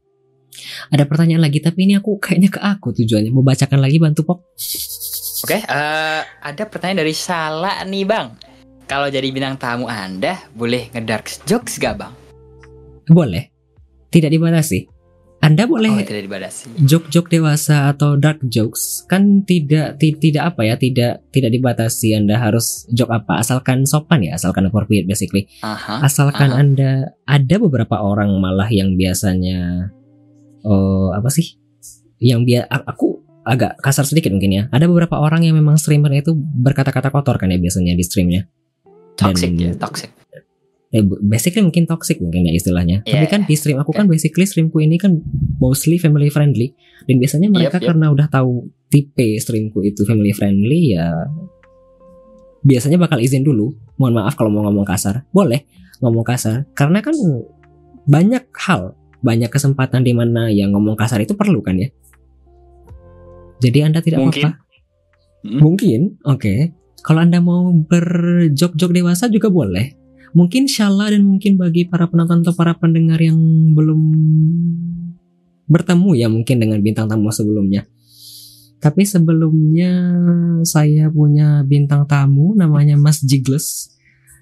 [0.96, 3.32] Ada pertanyaan lagi, tapi ini aku kayaknya ke aku tujuannya.
[3.32, 4.40] Mau bacakan lagi bantu Pok?
[5.42, 8.28] Oke, eh, ada pertanyaan dari Sala nih bang.
[8.86, 12.14] Kalau jadi bintang tamu Anda, boleh ngedark jokes gak bang?
[13.10, 13.50] Boleh.
[14.12, 15.01] Tidak dibatasi.
[15.42, 16.86] Anda Oh, boleh tidak dibatasi.
[16.86, 22.38] joke-joke dewasa atau dark jokes kan tidak ti- tidak apa ya tidak tidak dibatasi Anda
[22.38, 26.02] harus joke apa asalkan sopan ya asalkan appropriate basically Aha.
[26.02, 26.62] asalkan aha.
[26.62, 26.92] Anda
[27.26, 29.90] ada beberapa orang malah yang biasanya
[30.62, 31.58] oh apa sih
[32.22, 36.38] yang dia aku agak kasar sedikit mungkin ya ada beberapa orang yang memang streamer itu
[36.38, 38.46] berkata-kata kotor kan ya biasanya di streamnya
[39.18, 40.10] Toxic dan- ya, toxic.
[40.92, 43.04] Eh, basically mungkin toxic mungkin ya istilahnya.
[43.08, 43.32] Tapi Iya.
[43.32, 45.24] kan di stream aku kan basically streamku ini kan
[45.58, 46.76] mostly family friendly
[47.08, 47.90] dan biasanya mereka Yep, yep.
[47.96, 51.16] karena udah tahu tipe streamku itu family friendly ya
[52.62, 53.74] biasanya bakal izin dulu.
[53.98, 55.26] Mohon maaf kalau mau ngomong kasar.
[55.32, 55.64] Boleh
[56.02, 57.14] ngomong kasar karena kan
[58.04, 61.88] banyak hal, banyak kesempatan di mana yang ngomong kasar itu perlu kan ya.
[63.62, 64.42] Jadi Anda tidak Mungkin.
[64.42, 64.60] apa-apa.
[65.42, 65.60] Hmm.
[65.62, 66.54] Mungkin, oke.
[67.02, 70.01] Kalau Anda mau berjok-jok dewasa juga boleh.
[70.32, 73.38] Mungkin Shala dan mungkin bagi para penonton atau para pendengar yang
[73.76, 74.02] belum
[75.68, 77.88] bertemu ya mungkin dengan bintang tamu sebelumnya.
[78.82, 79.94] Tapi sebelumnya
[80.66, 83.94] saya punya bintang tamu namanya Mas Jigles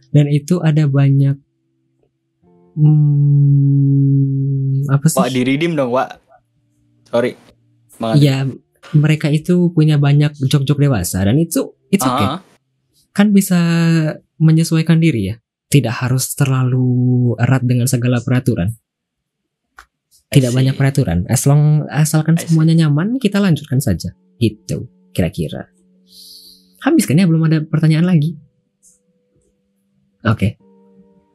[0.10, 1.36] dan itu ada banyak
[2.80, 5.20] hmm, apa sih?
[5.20, 6.24] Wak, di redeem dong, Wak.
[7.10, 7.34] Sorry.
[8.16, 8.48] Ya
[8.96, 12.26] mereka itu punya banyak jok-jok dewasa dan itu it's okay.
[12.26, 12.42] Ah,
[13.12, 13.60] kan bisa
[14.40, 15.36] menyesuaikan diri ya.
[15.70, 16.90] Tidak harus terlalu
[17.38, 18.74] erat dengan segala peraturan.
[20.30, 21.30] Tidak banyak peraturan.
[21.30, 24.18] As long asalkan semuanya nyaman, kita lanjutkan saja.
[24.42, 25.70] Gitu, kira-kira.
[26.82, 28.34] Habis kan ya belum ada pertanyaan lagi.
[30.26, 30.58] Oke.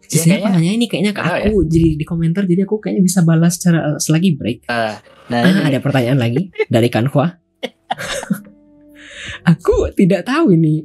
[0.05, 3.21] Ya, Sisanya kayaknya- pertanyaan ini kayaknya ke aku jadi di komentar jadi aku kayaknya bisa
[3.23, 4.67] balas secara selagi break.
[4.69, 4.99] Ah,
[5.31, 7.39] nah, Ah, ini ada pertanyaan lagi dari Kanhua.
[9.51, 10.85] aku tidak tahu ini.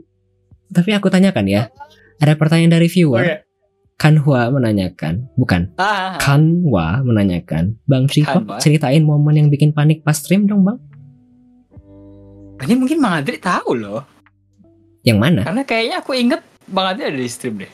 [0.69, 1.61] Tapi aku tanyakan ya.
[2.19, 3.23] Ada pertanyaan dari viewer.
[3.23, 3.35] Oke.
[3.99, 6.19] Kanhua menanyakan, bukan Ah, ah, ah.
[6.23, 8.55] Kanwa menanyakan, Bang Kanwa.
[8.63, 10.79] ceritain momen yang bikin panik pas stream dong bang.
[12.63, 14.07] Ini mungkin Bang Adri tahu loh.
[15.03, 15.39] Yang mana?
[15.43, 16.39] Karena kayaknya aku inget
[16.71, 17.71] Bang Adri ada di stream deh.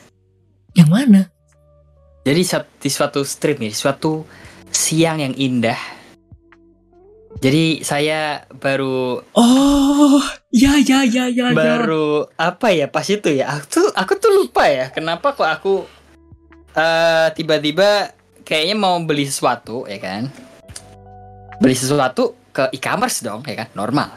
[0.74, 1.22] Yang mana?
[2.26, 2.42] Jadi
[2.82, 4.26] di suatu stream nih, suatu
[4.74, 5.78] siang yang indah.
[7.36, 11.54] Jadi saya baru Oh, ya ya ya ya ya.
[11.54, 13.52] baru apa ya pas itu ya?
[13.52, 14.90] Aku tuh aku tuh lupa ya.
[14.90, 15.74] Kenapa kok aku
[16.74, 18.12] eh tiba-tiba
[18.42, 20.28] kayaknya mau beli sesuatu ya kan?
[21.56, 24.12] beli sesuatu ke e-commerce dong ya kan normal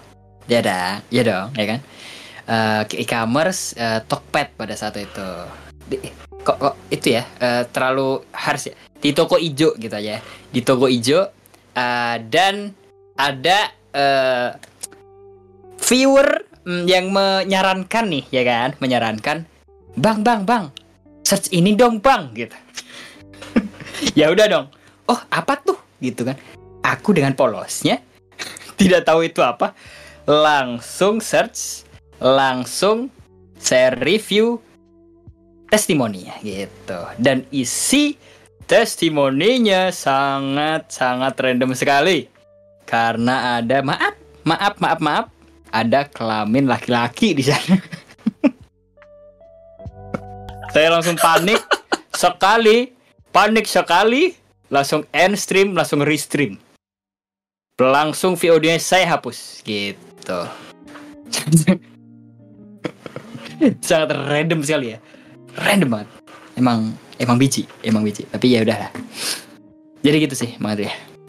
[0.46, 1.80] ya dah ya dong ya kan
[2.48, 5.28] Eh, ke e-commerce eh, Tokped pada saat itu
[5.84, 6.00] Di-
[6.40, 10.20] kok kok itu ya eh, terlalu harus ya di toko ijo gitu aja ya.
[10.48, 11.28] di toko ijo
[11.76, 12.72] eh, dan
[13.18, 14.50] ada eh,
[15.82, 18.78] viewer mm, yang menyarankan nih ya kan?
[18.78, 19.44] Menyarankan
[19.98, 20.64] bang bang bang
[21.26, 22.56] search ini dong bang gitu.
[24.14, 24.66] Ya udah dong.
[25.10, 25.74] Oh apa tuh?
[25.98, 26.38] Gitu kan.
[26.86, 27.98] Aku dengan polosnya
[28.80, 29.74] tidak tahu itu apa
[30.24, 31.82] langsung search
[32.22, 33.10] langsung
[33.58, 34.62] saya review
[35.66, 37.00] testimoninya gitu.
[37.18, 38.14] Dan isi
[38.70, 42.37] testimoninya sangat sangat random sekali
[42.88, 44.16] karena ada maaf
[44.48, 45.28] maaf maaf maaf.
[45.68, 47.76] Ada kelamin laki-laki di sana.
[50.72, 51.60] Saya langsung panik
[52.16, 52.88] sekali.
[53.28, 54.32] Panik sekali.
[54.72, 56.56] Langsung end stream langsung restream.
[57.76, 59.60] Langsung VOD-nya saya hapus.
[59.60, 60.40] Gitu.
[63.84, 64.98] Sangat random sekali ya.
[65.60, 66.08] Random banget.
[66.56, 68.24] Emang emang biji emang biji.
[68.32, 68.88] Tapi ya udahlah.
[70.00, 70.88] Jadi gitu sih Bang Adri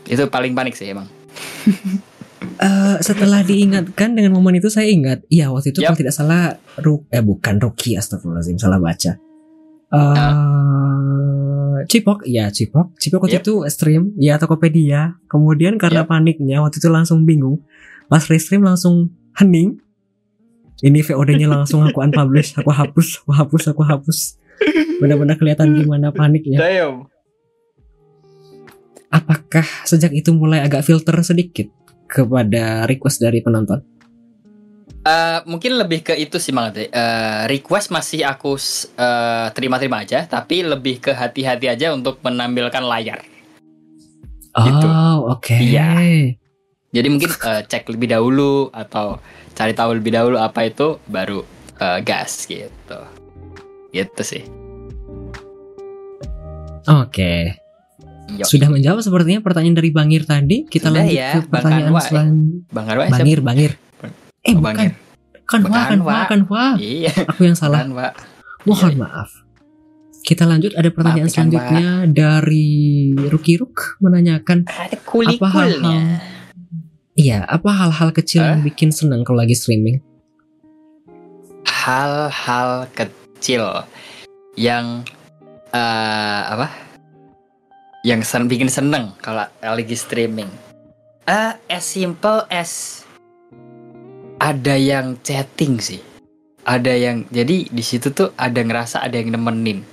[0.10, 1.06] itu paling panik sih emang
[2.40, 5.92] Eh, setelah diingatkan dengan momen itu saya ingat, iya waktu itu Yap.
[5.92, 9.12] kalau tidak salah Ru eh bukan Rocky astagfirullahaladzim salah baca.
[9.92, 10.80] Eh
[11.88, 13.44] Cipok, ya Cipok, Cipok waktu Yap.
[13.48, 15.16] itu stream, ya Tokopedia.
[15.32, 16.12] Kemudian karena Yap.
[16.12, 17.64] paniknya waktu itu langsung bingung,
[18.12, 19.80] pas restream langsung hening.
[20.80, 24.20] Ini VOD-nya langsung aku unpublish, aku hapus, aku hapus, aku hapus.
[25.04, 26.60] Benar-benar kelihatan gimana paniknya.
[26.60, 27.08] Damn.
[29.10, 31.68] Apakah sejak itu mulai agak filter sedikit
[32.06, 33.82] kepada request dari penonton?
[35.00, 36.92] Eh, mungkin lebih ke itu sih Adri.
[36.92, 38.54] Eh, request masih aku
[39.00, 43.22] eh, terima-terima aja tapi lebih ke hati-hati aja untuk menampilkan layar
[44.50, 44.88] Gitu.
[44.90, 45.56] Oh, oke.
[45.56, 45.94] Iya.
[46.90, 49.22] Jadi mungkin eh, cek lebih dahulu atau
[49.54, 51.46] cari tahu lebih dahulu apa itu baru
[51.78, 53.00] eh, gas gitu.
[53.94, 54.44] Gitu sih.
[56.90, 57.54] Oke.
[58.36, 58.44] Yo.
[58.44, 60.64] Sudah menjawab sepertinya pertanyaan dari Bangir tadi.
[60.64, 62.04] Kita Sudah lanjut ya, ke Bang pertanyaan eh.
[62.04, 62.58] selanjutnya.
[62.70, 63.16] Bang Arwa siapa?
[63.16, 63.72] Bangir, Bangir.
[64.40, 64.88] Eh, Oh, bukan.
[65.44, 66.26] Kan wah, kan Wak.
[66.30, 66.74] kan wah.
[66.78, 67.82] Iya, Aku yang salah.
[67.82, 68.12] kan, Pak.
[68.64, 69.02] Mohon Iya.
[69.02, 69.30] maaf.
[70.20, 72.68] Kita lanjut ada pertanyaan Maafkan, selanjutnya dari
[73.26, 76.00] Ruki Ruk menanyakan, Ada hal-hal- kulikulnya.
[77.16, 80.04] iya, apa hal-hal kecil yang bikin senang kalau lagi streaming?
[81.66, 83.88] Hal-hal kecil
[84.54, 85.02] yang
[85.72, 86.68] eh apa?
[88.00, 90.48] Yang sen bikin seneng kalau lagi streaming.
[91.28, 93.04] Eh, as simple as
[94.40, 96.00] ada yang chatting sih.
[96.64, 99.84] Ada yang jadi di situ tuh ada ngerasa ada yang nemenin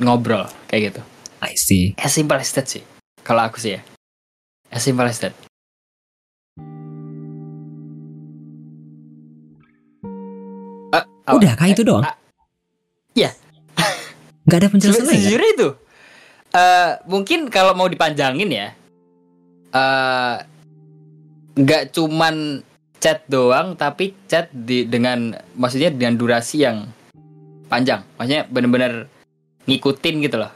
[0.00, 1.02] ngobrol kayak gitu.
[1.44, 1.92] I see.
[2.00, 2.80] As simple as that sih.
[3.20, 3.80] Kalau aku sih ya.
[4.72, 5.36] As simple as that.
[10.94, 11.34] Eh, apa?
[11.36, 12.04] Udah kah itu doang?
[12.06, 12.14] ah,
[13.12, 13.34] iya.
[14.46, 15.16] Nggak ada penjelasan Sebe- lain?
[15.16, 15.22] kan?
[15.24, 15.68] Sejujurnya itu.
[16.54, 18.68] Eh mungkin kalau mau dipanjangin ya.
[19.70, 20.36] eh
[21.54, 22.62] nggak cuman
[22.96, 26.86] chat doang tapi chat di dengan maksudnya dengan durasi yang
[27.66, 28.06] panjang.
[28.14, 29.10] Maksudnya bener-bener
[29.64, 30.52] ngikutin gitu loh.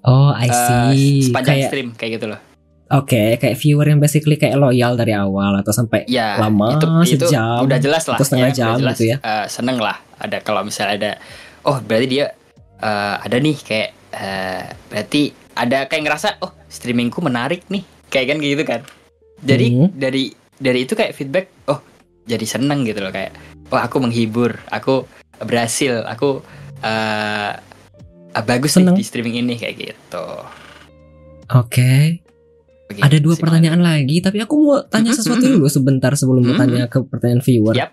[0.00, 0.54] Oh, I Eh,
[0.94, 1.26] see.
[1.26, 2.40] sepanjang kayak stream kayak gitu loh.
[2.88, 7.26] Oke, kayak viewer yang basically kayak loyal dari awal atau sampai Ya, Lama, itu, itu
[7.28, 8.16] sejam, udah jelas lah.
[8.16, 9.16] atau setengah ya, jam jelas, gitu ya.
[9.20, 10.00] eh, seneng lah.
[10.16, 11.10] Ada kalau misalnya ada,
[11.62, 12.32] oh berarti dia
[12.78, 18.36] eh, ada nih kayak eh, berarti ada kayak ngerasa, oh streamingku menarik nih, kayak kan
[18.40, 18.80] gitu kan.
[19.42, 19.88] Jadi Hmm.
[19.94, 21.78] dari dari itu kayak feedback, oh
[22.26, 23.34] jadi seneng gitu loh kayak,
[23.70, 25.06] oh aku menghibur, aku
[25.44, 26.42] berhasil, aku
[26.82, 27.56] ah,
[28.46, 28.94] bagus Seneng.
[28.94, 30.26] nih di streaming ini kayak gitu.
[31.54, 32.22] Oke.
[32.88, 37.04] Begitu Ada dua pertanyaan lagi, tapi aku mau tanya sesuatu dulu sebentar sebelum bertanya ke
[37.04, 37.74] pertanyaan viewer.
[37.76, 37.92] Yap.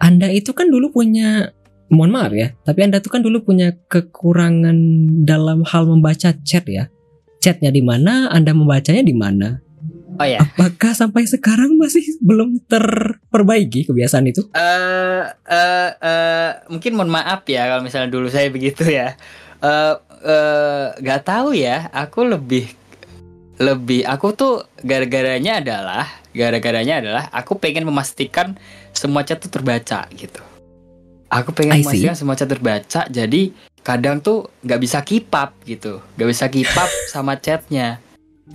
[0.00, 1.52] Anda itu kan dulu punya,
[1.88, 4.76] mohon maaf ya, tapi Anda tuh kan dulu punya kekurangan
[5.24, 6.88] dalam hal membaca chat ya.
[7.38, 9.62] Chatnya di mana, Anda membacanya di mana?
[10.18, 14.42] Oh ya, Apakah sampai sekarang masih belum terperbaiki kebiasaan itu?
[14.50, 19.14] eh eh eh, mungkin mohon maaf ya kalau misalnya dulu saya begitu ya.
[19.62, 19.94] Eh
[20.26, 21.86] eh, nggak tahu ya.
[21.94, 22.66] Aku lebih
[23.62, 28.58] lebih aku tuh gara-garanya adalah gara-garanya adalah aku pengen memastikan
[28.90, 30.42] semua chat tuh terbaca gitu.
[31.28, 33.04] Aku pengen memastikan semua chat terbaca.
[33.08, 33.52] Jadi
[33.84, 38.00] kadang tuh nggak bisa keep up gitu, nggak bisa keep up sama chatnya.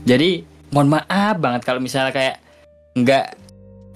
[0.06, 0.42] Jadi
[0.74, 2.42] mohon maaf banget kalau misalnya kayak
[2.98, 3.26] nggak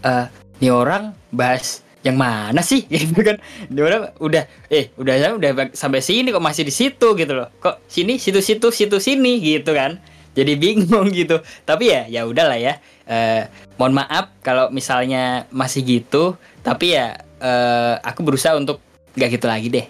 [0.05, 0.25] eh
[0.61, 2.85] nih orang bahas yang mana sih?
[2.93, 3.41] Gitu kan.
[3.67, 7.49] Dia orang udah eh udah udah bag- sampai sini kok masih di situ gitu loh.
[7.59, 9.97] Kok sini situ situ situ sini gitu kan.
[10.37, 11.41] Jadi bingung gitu.
[11.65, 12.77] Tapi ya ya udahlah ya.
[13.09, 13.49] Eh,
[13.81, 16.37] mohon maaf kalau misalnya masih gitu.
[16.61, 18.81] Tapi ya eh, aku berusaha untuk
[19.17, 19.85] nggak gitu lagi deh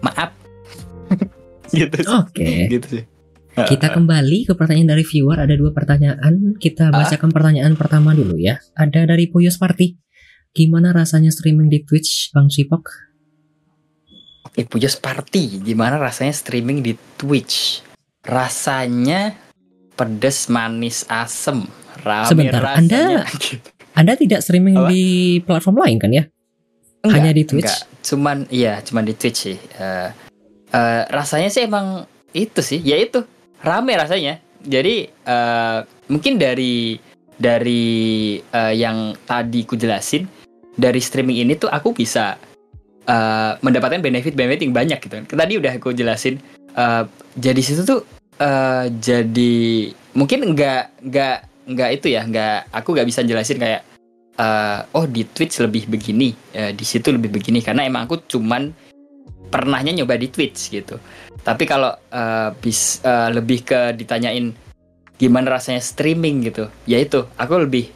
[0.00, 0.32] maaf
[1.74, 2.14] gitu sih.
[2.14, 2.50] Oke.
[2.70, 3.04] gitu sih
[3.54, 5.38] Kita kembali ke pertanyaan dari viewer.
[5.38, 6.58] Ada dua pertanyaan.
[6.58, 8.58] Kita bacakan pertanyaan pertama dulu ya.
[8.74, 9.94] Ada dari Puyos Party.
[10.50, 12.90] Gimana rasanya streaming di Twitch, Bang Cipok?
[14.50, 15.62] Oke, Pujos Party.
[15.62, 17.78] Gimana rasanya streaming di Twitch?
[18.26, 19.38] Rasanya
[19.94, 21.62] pedes, manis, asem.
[22.02, 23.22] Rame Sebentar, rasanya.
[23.98, 24.90] Anda tidak streaming Apa?
[24.90, 26.26] di platform lain kan ya?
[27.04, 27.64] Enggak, Hanya di Twitch?
[27.68, 27.80] enggak.
[28.00, 29.58] Cuman iya, cuman di Twitch sih.
[29.76, 30.08] Eh,
[30.70, 33.22] eh, rasanya sih emang itu sih, ya itu
[33.60, 34.40] rame rasanya.
[34.60, 35.78] Jadi eh,
[36.08, 36.96] mungkin dari
[37.36, 37.84] dari
[38.40, 40.24] eh, yang tadi ku jelasin
[40.74, 42.40] dari streaming ini tuh aku bisa
[43.04, 45.16] eh, mendapatkan benefit-benefit yang banyak gitu.
[45.28, 46.40] Tadi udah aku jelasin.
[46.74, 47.04] eh,
[47.36, 48.00] jadi situ tuh
[48.36, 49.54] eh, jadi
[50.12, 53.84] mungkin enggak enggak enggak itu ya, enggak aku nggak bisa jelasin kayak
[54.38, 58.70] eh, oh di Twitch lebih begini, eh, di situ lebih begini karena emang aku cuman
[59.48, 60.98] pernahnya nyoba di Twitch gitu.
[61.42, 64.50] Tapi kalau eh, bis eh, lebih ke ditanyain
[65.14, 67.90] gimana rasanya streaming gitu, ya itu aku lebih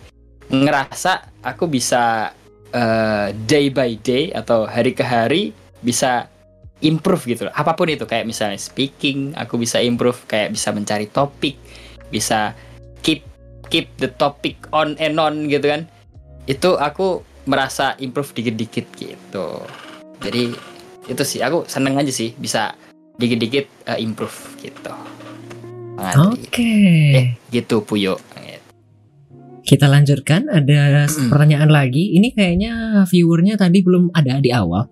[0.49, 2.33] ngerasa aku bisa
[2.71, 5.51] eh, day by day atau hari ke hari
[5.83, 6.31] bisa
[6.79, 7.55] improve gitu loh.
[7.59, 11.59] Apa pun itu kayak misalnya speaking, aku bisa improve kayak bisa mencari topik,
[12.15, 12.55] bisa
[13.03, 13.27] keep
[13.69, 15.85] keep the topic on and on gitu kan
[16.49, 19.49] itu aku merasa improve dikit-dikit gitu.
[20.25, 20.57] Jadi
[21.09, 22.73] itu sih aku seneng aja sih bisa
[23.21, 24.93] dikit-dikit uh, improve gitu.
[26.33, 26.73] Oke.
[27.13, 28.17] Eh gitu Puyo.
[29.69, 30.49] Kita lanjutkan.
[30.49, 31.29] Ada Mm.
[31.29, 32.17] pertanyaan lagi.
[32.17, 34.89] Ini kayaknya viewernya tadi belum ada di awal.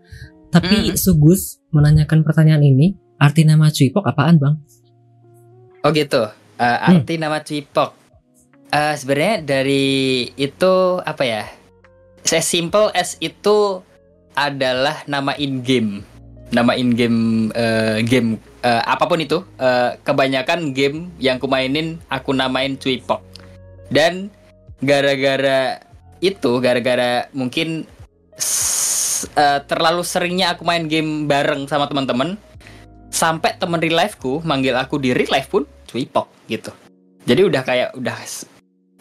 [0.52, 1.00] Tapi Mm.
[1.00, 2.92] Sugus menanyakan pertanyaan ini.
[3.16, 4.60] Arti nama Cuipok apaan bang?
[5.80, 6.28] Oh gitu.
[6.60, 7.95] Uh, arti nama Cipok.
[8.74, 9.86] Uh, Sebenarnya dari
[10.34, 11.42] itu apa ya?
[12.26, 13.82] As simple as itu
[14.34, 16.02] adalah nama in game.
[16.50, 19.42] Nama in game uh, game uh, apa pun itu.
[19.58, 23.22] Uh, kebanyakan game yang kumainin aku namain Cipok.
[23.86, 24.34] Dan
[24.82, 25.78] gara-gara
[26.18, 27.86] itu, gara-gara mungkin
[29.38, 32.34] uh, terlalu seringnya aku main game bareng sama teman-teman,
[33.14, 36.74] sampai temen real life-ku manggil aku di real life pun Cuipok gitu.
[37.26, 38.16] Jadi udah kayak udah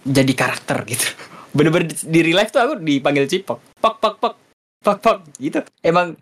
[0.05, 1.07] jadi karakter gitu.
[1.57, 3.59] Bener-bener di- di real life tuh aku dipanggil Cipok.
[3.81, 4.35] Pok pok pok
[4.85, 5.65] pok pok gitu.
[5.81, 6.13] Emang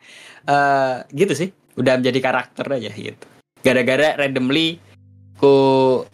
[0.47, 1.51] eh, gitu sih.
[1.75, 3.25] Udah menjadi karakter aja gitu.
[3.59, 4.79] Gara-gara randomly
[5.36, 5.55] ku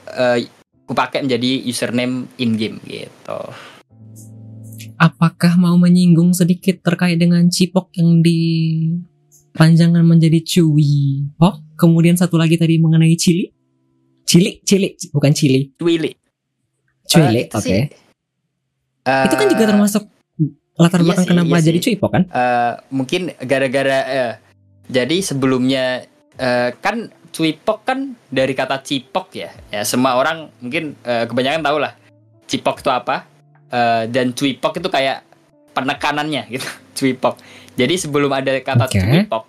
[0.10, 0.50] eh,
[0.90, 3.40] ku pakai menjadi username in game gitu.
[5.00, 11.80] Apakah mau menyinggung sedikit terkait dengan Cipok yang dipanjangkan menjadi Cuwi Pok?
[11.80, 13.48] Kemudian satu lagi tadi mengenai Cili?
[14.28, 15.72] Cili, Cili, bukan Cili.
[15.80, 16.12] Twili.
[17.10, 17.66] Eh, itu oke.
[17.66, 17.82] sih,
[19.06, 20.04] eh, Itu kan juga termasuk
[20.80, 21.86] latar iya belakang sih, kenapa iya jadi sih.
[21.92, 22.24] Cuipok kan?
[22.30, 24.34] eh, mungkin gara-gara eh,
[24.88, 26.06] jadi sebelumnya
[26.38, 31.78] eh, kan cuipok kan dari kata cipok ya ya semua orang mungkin eh, kebanyakan tahu
[31.82, 31.94] lah
[32.48, 33.30] cipok itu apa
[33.70, 35.22] Eh, dan cuipok itu kayak
[35.78, 36.66] penekanannya gitu
[36.98, 37.38] cuipok
[37.78, 38.98] jadi sebelum ada kata Oke.
[38.98, 39.46] cuipok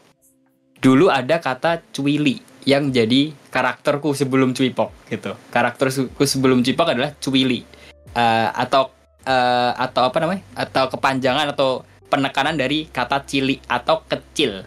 [0.76, 7.66] dulu ada kata cuili yang jadi karakterku sebelum cuipok gitu karakterku sebelum cuipok adalah cuili
[8.10, 8.90] Eh, atau
[9.22, 14.66] eh, atau apa namanya atau kepanjangan atau penekanan dari kata cili atau kecil.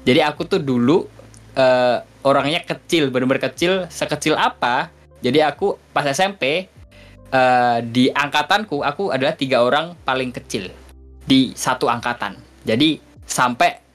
[0.00, 1.04] Jadi aku tuh dulu
[1.60, 4.88] eh, orangnya kecil, benar-benar kecil, sekecil apa?
[5.20, 6.72] Jadi aku pas SMP
[7.28, 10.72] eh, di angkatanku aku adalah tiga orang paling kecil
[11.28, 12.40] di satu angkatan.
[12.64, 12.96] Jadi
[13.28, 13.89] sampai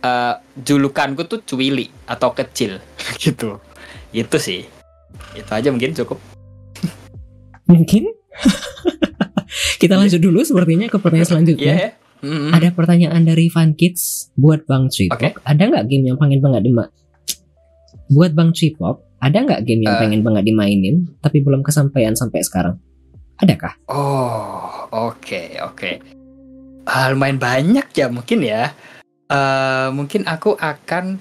[0.00, 2.78] eh, julukanku tuh cuili atau kecil
[3.22, 3.58] gitu.
[4.10, 4.64] Itu sih.
[5.32, 6.18] Itu aja mungkin cukup.
[7.66, 8.08] Mungkin.
[9.80, 11.74] Kita lanjut dulu sepertinya ke pertanyaan Iya selanjutnya.
[11.74, 11.90] ya.
[12.18, 12.50] Mm-mm.
[12.50, 15.14] Ada pertanyaan dari Van Kids buat Bang Cipok.
[15.14, 15.38] Oke.
[15.38, 16.90] Ada nggak game yang pengen banget dima
[18.08, 19.04] buat Bang Cipok?
[19.18, 20.00] Ada nggak game yang Eh.
[20.00, 22.80] pengen banget dimainin tapi belum kesampaian sampai sekarang?
[23.38, 23.70] Adakah?
[23.86, 25.90] Oh, oke, oke.
[26.82, 28.74] Ah, lumayan banyak ya mungkin ya.
[29.28, 31.20] Eh, mungkin aku akan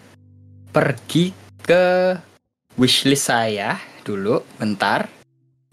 [0.71, 2.15] pergi ke
[2.79, 3.75] wishlist saya
[4.07, 5.11] dulu, bentar.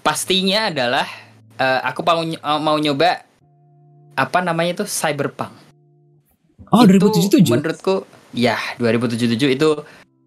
[0.02, 1.06] Pastinya adalah
[1.54, 3.22] eh, aku mau eh, mau nyoba
[4.18, 5.54] apa namanya itu Cyberpunk.
[6.74, 6.98] Oh, Itu
[7.38, 7.54] 2077.
[7.54, 8.02] Menurutku,
[8.34, 9.70] ya 2077 itu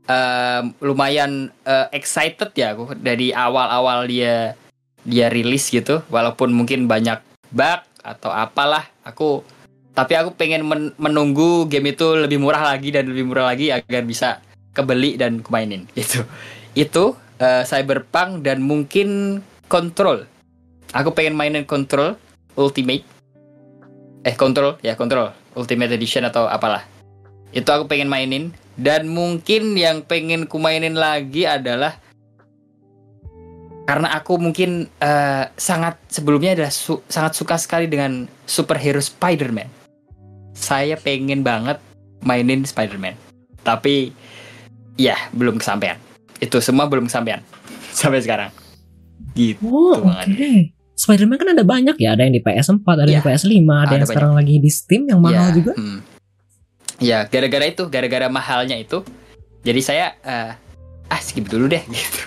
[0.08, 4.55] eh, lumayan eh, excited ya aku dari awal-awal dia
[5.03, 5.99] dia rilis gitu.
[6.08, 7.20] Walaupun mungkin banyak
[7.51, 9.43] bug atau apalah, aku
[9.98, 14.06] tapi aku pengen men- menunggu game itu lebih murah lagi dan lebih murah lagi agar
[14.06, 14.45] bisa
[14.78, 16.22] kebeli dan kumainin gitu.
[16.78, 20.30] Itu eh, Cyberpunk dan mungkin Control.
[20.93, 22.14] Aku pengen mainin Control
[22.54, 23.02] Ultimate.
[24.22, 26.86] Eh Control ya Control Ultimate Edition atau apalah.
[27.50, 31.98] Itu aku pengen mainin dan mungkin yang pengen ku mainin lagi adalah
[33.89, 39.76] karena aku mungkin eh, sangat sebelumnya adalah su- sangat suka sekali dengan superhero Spider-Man.
[40.58, 41.78] Saya pengen banget
[42.22, 43.14] mainin Spider-Man.
[43.62, 44.12] Tapi
[44.97, 45.95] ya belum kesampaian.
[46.38, 47.41] Itu semua belum kesampaian
[47.93, 48.49] sampai sekarang.
[49.34, 49.62] Gitu.
[49.64, 50.05] Oh, oke.
[50.05, 50.74] banget.
[50.97, 53.78] Spider-Man kan ada banyak ya, ada yang di PS4, ada yang Iya, di PS5, ada,
[53.86, 55.72] ada yang sekarang lagi di Steam yang mahal Ya, juga.
[55.78, 55.99] hmm.
[56.97, 59.05] Ya, gara-gara itu, gara-gara mahalnya itu.
[59.62, 60.58] Jadi saya eh,
[61.05, 62.22] ah skip dulu deh gitu.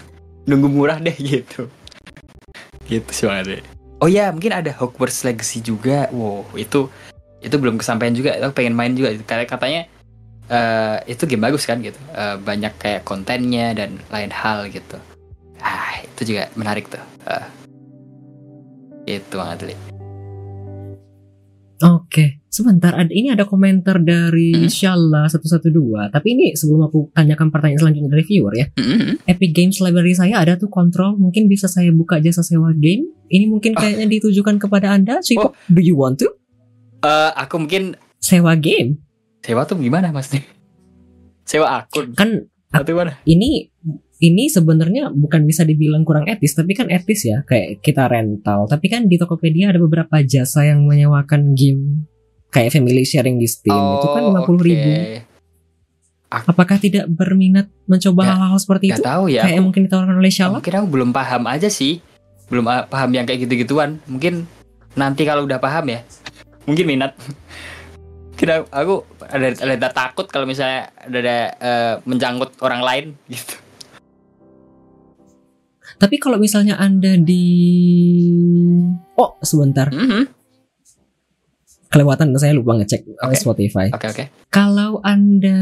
[0.47, 1.67] Nunggu murah deh gitu.
[2.87, 3.27] Gitu sih.
[3.99, 6.07] Oh ya, mungkin ada Hogwarts Legacy juga.
[6.15, 6.87] Wow, itu
[7.41, 8.37] itu belum kesampaian juga.
[8.39, 9.13] Aku pengen main juga.
[9.25, 9.83] Karena katanya
[10.51, 11.99] eh, itu game bagus kan gitu.
[12.13, 14.99] Eh, banyak kayak kontennya dan lain hal gitu.
[15.61, 17.01] Ah, itu juga menarik tuh.
[17.29, 17.47] Eh,
[19.17, 19.77] itu banget Li.
[21.81, 22.93] Oke, sebentar.
[22.93, 24.69] Ada ini ada komentar dari Hmm.
[24.69, 26.13] Shala 112.
[26.13, 28.67] Tapi ini sebelum aku tanyakan pertanyaan selanjutnya dari viewer ya.
[28.77, 29.25] Mhm.
[29.25, 31.17] Epic Games library saya ada tuh kontrol.
[31.17, 33.09] Mungkin bisa saya buka jasa sewa game.
[33.33, 35.25] Ini mungkin kayaknya ditujukan kepada Anda.
[35.25, 35.51] So, Oh.
[35.73, 36.29] do you want to
[37.01, 39.01] Eh, aku mungkin sewa game?
[39.41, 40.45] sewa tuh gimana mas nih?
[41.49, 43.17] Sewa akun Kan atau gimana?
[43.25, 43.73] ini
[44.21, 48.69] ini sebenarnya bukan bisa dibilang kurang etis, tapi kan etis ya, kayak kita rental.
[48.69, 52.05] Tapi kan di Tokopedia ada beberapa jasa yang menyewakan game
[52.53, 54.91] kayak family sharing di Steam itu kan lima puluh ribu.
[56.31, 59.03] Apakah tidak berminat mencoba hal-hal seperti itu?
[59.03, 59.43] Gak tahu ya.
[59.49, 60.55] Kayak Aku, mungkin ditawarkan oleh Shala?
[60.61, 61.99] mungkin aku belum paham aja sih.
[62.47, 63.99] Belum ah, paham yang kayak gitu-gituan.
[64.07, 64.47] Mungkin
[64.95, 66.07] nanti kalau udah paham ya,
[66.71, 67.19] mungkin minat.
[68.39, 73.59] Kira aku ada ada, ada takut kalau misalnya ada, ada eh, menjangkut orang lain gitu.
[76.01, 77.45] Tapi kalau misalnya Anda di
[79.21, 79.93] Oh, sebentar.
[79.93, 80.41] Mhm.
[81.91, 83.37] Kelewatan saya lupa ngecek uh, Oke.
[83.37, 83.91] Spotify.
[83.91, 84.25] Oke oke.
[84.49, 85.59] Kalau Anda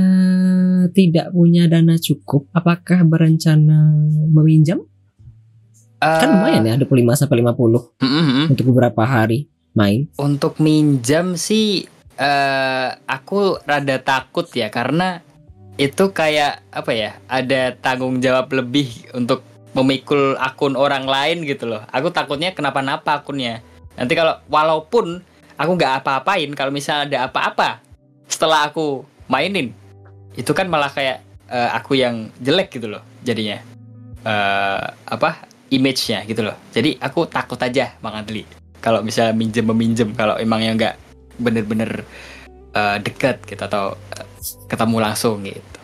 [0.92, 3.96] tidak punya dana cukup, apakah berencana
[4.30, 4.84] meminjam?
[5.98, 8.44] Kan Eh, lumayan ya, 25 sampai 50 mhm, mhm.
[8.54, 10.10] untuk beberapa hari main.
[10.18, 11.86] Untuk minjam sih
[12.18, 15.22] eh aku rada takut ya karena
[15.78, 19.46] itu kayak apa ya ada tanggung jawab lebih untuk
[19.78, 21.86] memikul akun orang lain gitu loh.
[21.94, 23.62] Aku takutnya kenapa-napa akunnya.
[23.94, 25.22] Nanti kalau walaupun
[25.54, 27.78] aku nggak apa-apain kalau misalnya ada apa-apa
[28.26, 29.70] setelah aku mainin
[30.34, 33.62] itu kan malah kayak eh, aku yang jelek gitu loh jadinya
[34.26, 36.58] eh apa image-nya gitu loh.
[36.74, 40.94] Jadi aku takut aja Bang Adli kalau misalnya minjem meminjem kalau emang yang nggak
[41.36, 42.02] bener-bener
[42.70, 44.26] eh, dekat gitu atau eh,
[44.66, 45.78] ketemu langsung gitu.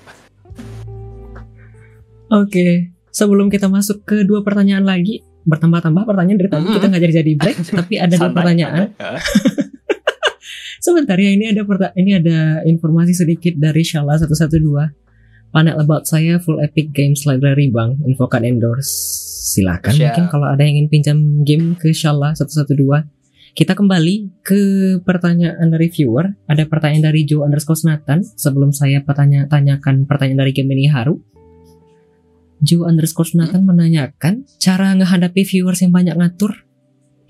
[2.27, 2.67] Oke,
[3.09, 6.75] sebelum kita masuk ke dua pertanyaan lagi, bertambah-tambah pertanyaan dari tadi Mhm.
[6.75, 8.91] kita nggak jadi-jadi break, tapi ada dua pertanyaan.
[10.85, 14.93] Sebentar ya, ini ada perta- ini ada informasi sedikit dari Shala 112.
[15.55, 18.91] Panel about saya full Epic Games Library Bang, infokan endorse.
[19.55, 22.75] Silakan mungkin kalau ada yang ingin pinjam game ke Shala 112.
[23.55, 24.61] Kita kembali ke
[25.07, 26.27] pertanyaan dari viewer.
[26.51, 28.27] Ada pertanyaan dari Joe underscore Nathan.
[28.27, 31.23] Sebelum saya pertanya tanyakan pertanyaan dari game ini Haru.
[32.59, 36.67] Joe underscore Nathan menanyakan cara ngehadapi viewers yang banyak ngatur.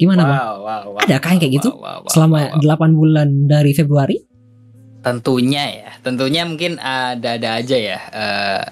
[0.00, 0.40] Gimana bang?
[0.40, 1.70] Wow, wow, wow, Adakah yang kayak wow, gitu?
[1.76, 2.88] wow, wow, Selama wow, wow.
[2.88, 4.16] 8 bulan dari Februari?
[5.05, 7.98] Tentunya ya, tentunya mungkin ada-ada aja ya.
[8.01, 8.62] eh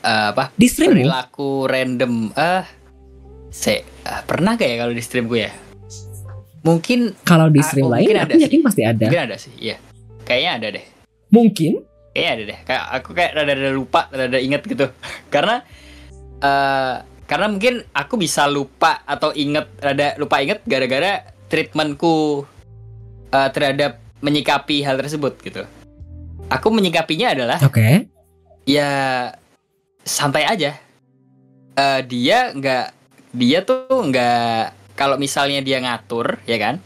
[0.00, 0.48] eh, apa?
[0.50, 2.64] Di stream perilaku random eh
[3.48, 5.52] se eh, pernah gak ya kalau di streamku ya
[6.60, 8.42] mungkin Kalau di Ah, stream oh, lain mungkin aku ada sih.
[8.42, 9.04] yakin pasti ada.
[9.04, 9.76] mungkin ada sih iya
[10.24, 10.84] kayaknya ada deh
[11.28, 11.72] Mungkin.
[12.10, 14.86] kayaknya ada deh kayak aku kayak rada-rada lupa rada inget gitu
[15.34, 15.60] karena
[16.40, 16.94] eh
[17.24, 22.44] karena mungkin aku bisa lupa atau inget rada lupa inget gara-gara treatmentku
[23.28, 25.68] eh, terhadap menyikapi hal tersebut gitu.
[26.48, 28.08] Aku menyikapinya adalah Oke.
[28.64, 28.88] ya
[30.00, 30.72] santai aja.
[31.76, 32.86] Eh dia nggak
[33.36, 36.80] dia tuh nggak kalau misalnya dia ngatur ya kan?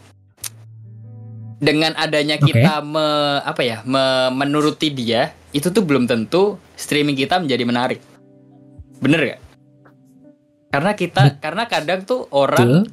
[1.59, 3.07] Dengan adanya kita me,
[3.43, 8.01] apa ya me- menuruti dia itu tuh belum tentu streaming kita menjadi menarik.
[8.99, 9.41] Bener gak
[10.69, 12.93] karena kita karena kadang tuh orang Betul.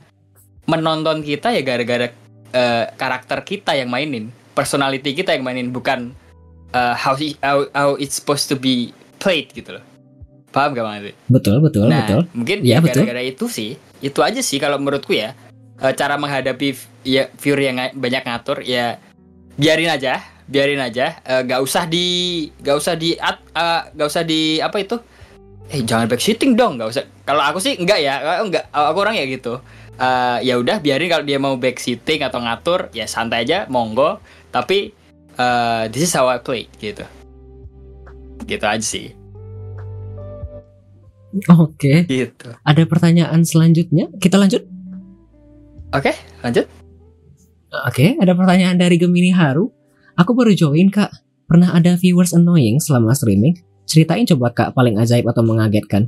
[0.68, 2.08] menonton kita ya gara-gara
[2.56, 6.16] eh, karakter kita yang mainin, personality kita yang mainin bukan
[6.72, 9.84] eh, how, i- how how it's supposed to be played gitu loh.
[10.50, 11.14] Paham gak Bang Andri?
[11.28, 12.22] Betul, betul, nah, betul.
[12.32, 15.36] mungkin Iya, ya gara-gara itu sih, itu aja sih kalau menurutku ya.
[15.76, 16.72] Eh, cara menghadapi
[17.04, 18.96] ya viewer yang banyak ngatur ya
[19.60, 22.08] biarin aja, biarin aja, Eh, gak usah di
[22.60, 24.96] gak usah di at, eh, gak usah di apa itu?
[25.66, 29.26] eh jangan backseating dong nggak usah kalau aku sih enggak ya enggak aku orang ya
[29.26, 29.58] gitu
[29.96, 34.20] Eh, ya udah biarin kalau dia mau backseating atau ngatur ya santai aja monggo
[34.52, 34.92] tapi
[35.40, 37.08] eh, this is how I play gitu
[38.44, 39.16] gitu aja sih
[41.52, 44.08] Oke, gitu ada pertanyaan selanjutnya.
[44.20, 44.64] Kita lanjut.
[45.92, 46.12] oke
[46.44, 46.68] lanjut
[47.84, 49.68] Oke, ada pertanyaan dari Gemini Haru.
[50.16, 51.12] Aku baru join kak.
[51.44, 53.60] Pernah ada viewers annoying selama streaming?
[53.84, 56.08] Ceritain coba kak paling ajaib atau mengagetkan.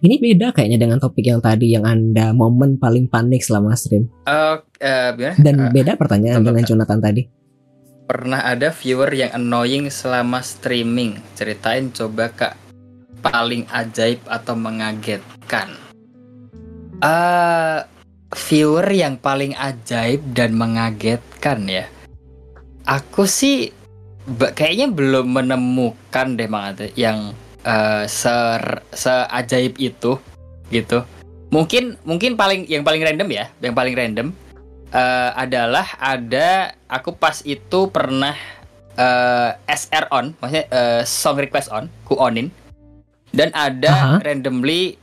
[0.00, 4.08] Ini beda kayaknya dengan topik yang tadi yang anda momen paling panik selama stream.
[4.24, 5.36] Eh, eh, gimana?
[5.36, 6.64] Dan Eh, beda pertanyaan dengan.
[6.64, 7.22] Jonathan tadi.
[8.10, 12.58] pernah ada viewer yang annoying selama streaming ceritain coba kak
[13.22, 15.78] paling ajaib atau mengagetkan
[16.98, 17.86] eh
[18.34, 21.86] viewer yang paling ajaib dan mengagetkan ya
[22.82, 23.70] aku sih
[24.58, 27.30] kayaknya belum menemukan deh Mang yang
[27.64, 30.16] eh, ser seajaib itu
[30.70, 31.02] gitu
[31.50, 34.30] mungkin mungkin paling yang paling random ya yang paling random
[34.94, 38.34] eh, adalah ada aku pas itu pernah
[38.98, 42.50] eh, SR on, maksudnya eh, song request on, ku onin,
[43.34, 44.16] dan ada Aha.
[44.22, 44.98] randomly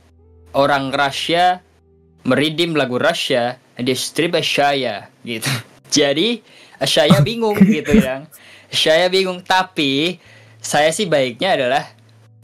[0.52, 1.60] orang Rusia
[2.24, 5.48] meridim lagu Rusia dia strip Shaya gitu.
[5.96, 6.44] Jadi
[6.84, 8.28] Shaya bingung gitu yang
[8.68, 10.20] Shaya bingung tapi
[10.60, 11.84] saya sih baiknya adalah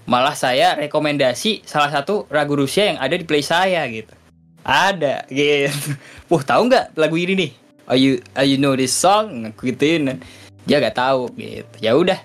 [0.05, 4.13] malah saya rekomendasi salah satu lagu Rusia yang ada di play saya gitu.
[4.65, 5.97] Ada gitu.
[6.33, 7.51] Wah tahu nggak lagu ini nih?
[7.85, 9.53] Are you are you know this song?
[9.61, 10.21] Gituin.
[10.65, 11.75] Dia nggak tahu gitu.
[11.81, 12.21] Ya udah.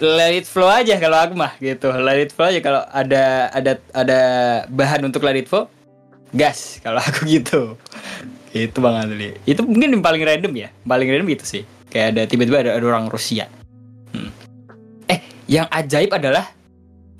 [0.00, 1.88] Let it flow aja kalau aku mah gitu.
[1.96, 4.20] Let it flow aja kalau ada ada ada
[4.68, 5.68] bahan untuk let it flow.
[6.32, 7.76] Gas kalau aku gitu.
[8.52, 9.32] Itu Bang Adli.
[9.48, 10.68] Itu mungkin yang paling random ya.
[10.84, 11.62] Paling random gitu sih.
[11.88, 13.48] Kayak ada tiba-tiba ada, ada orang Rusia.
[14.12, 14.28] Hmm.
[15.08, 16.52] Eh, yang ajaib adalah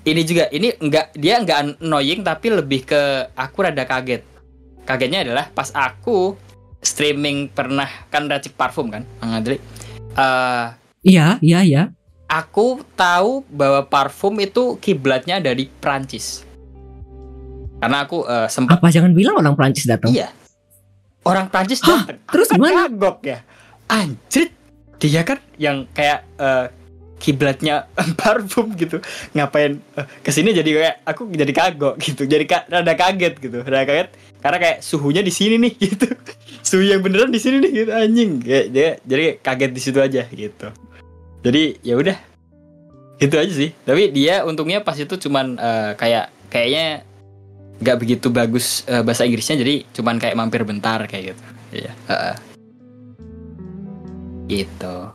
[0.03, 3.01] ini juga ini enggak dia enggak annoying tapi lebih ke
[3.33, 4.23] aku rada kaget.
[4.83, 6.35] Kagetnya adalah pas aku
[6.83, 9.55] streaming pernah kan racik parfum kan Bang Adli
[10.13, 10.65] Eh,
[11.03, 11.83] Iya, iya, iya.
[12.27, 16.43] aku tahu bahwa parfum itu kiblatnya dari Prancis.
[17.79, 20.11] Karena aku eh, sempat Apa jangan bilang orang Prancis datang?
[20.11, 20.31] iya.
[21.23, 22.19] Orang Prancis datang.
[22.27, 22.87] Terus gimana?
[22.87, 23.39] kagok ya.
[23.87, 24.51] Anjir
[24.99, 26.67] dia kan yang kayak eh,
[27.23, 27.87] kiblatnya
[28.19, 28.99] parfum gitu.
[29.31, 32.27] Ngapain eh, ke sini jadi kayak aku jadi kagok gitu.
[32.27, 34.09] Jadi ka rada kaget gitu rada kaget.
[34.43, 36.11] Karena kayak suhunya di sini nih gitu.
[36.59, 37.91] Suhu yang beneran di sini nih gitu.
[37.95, 38.31] Anjing.
[38.43, 40.67] Kayak dia jadi kaget di situ aja gitu.
[41.47, 42.17] Jadi ya udah.
[43.23, 43.71] Gitu aja sih.
[43.87, 47.07] Tapi dia untungnya pas itu cuman eh, kayak kayaknya
[47.79, 49.55] nggak begitu bagus eh, bahasa Inggrisnya.
[49.63, 51.43] Jadi cuman kayak mampir bentar kayak gitu.
[51.73, 52.35] Iya heeh.
[54.43, 55.09] gitu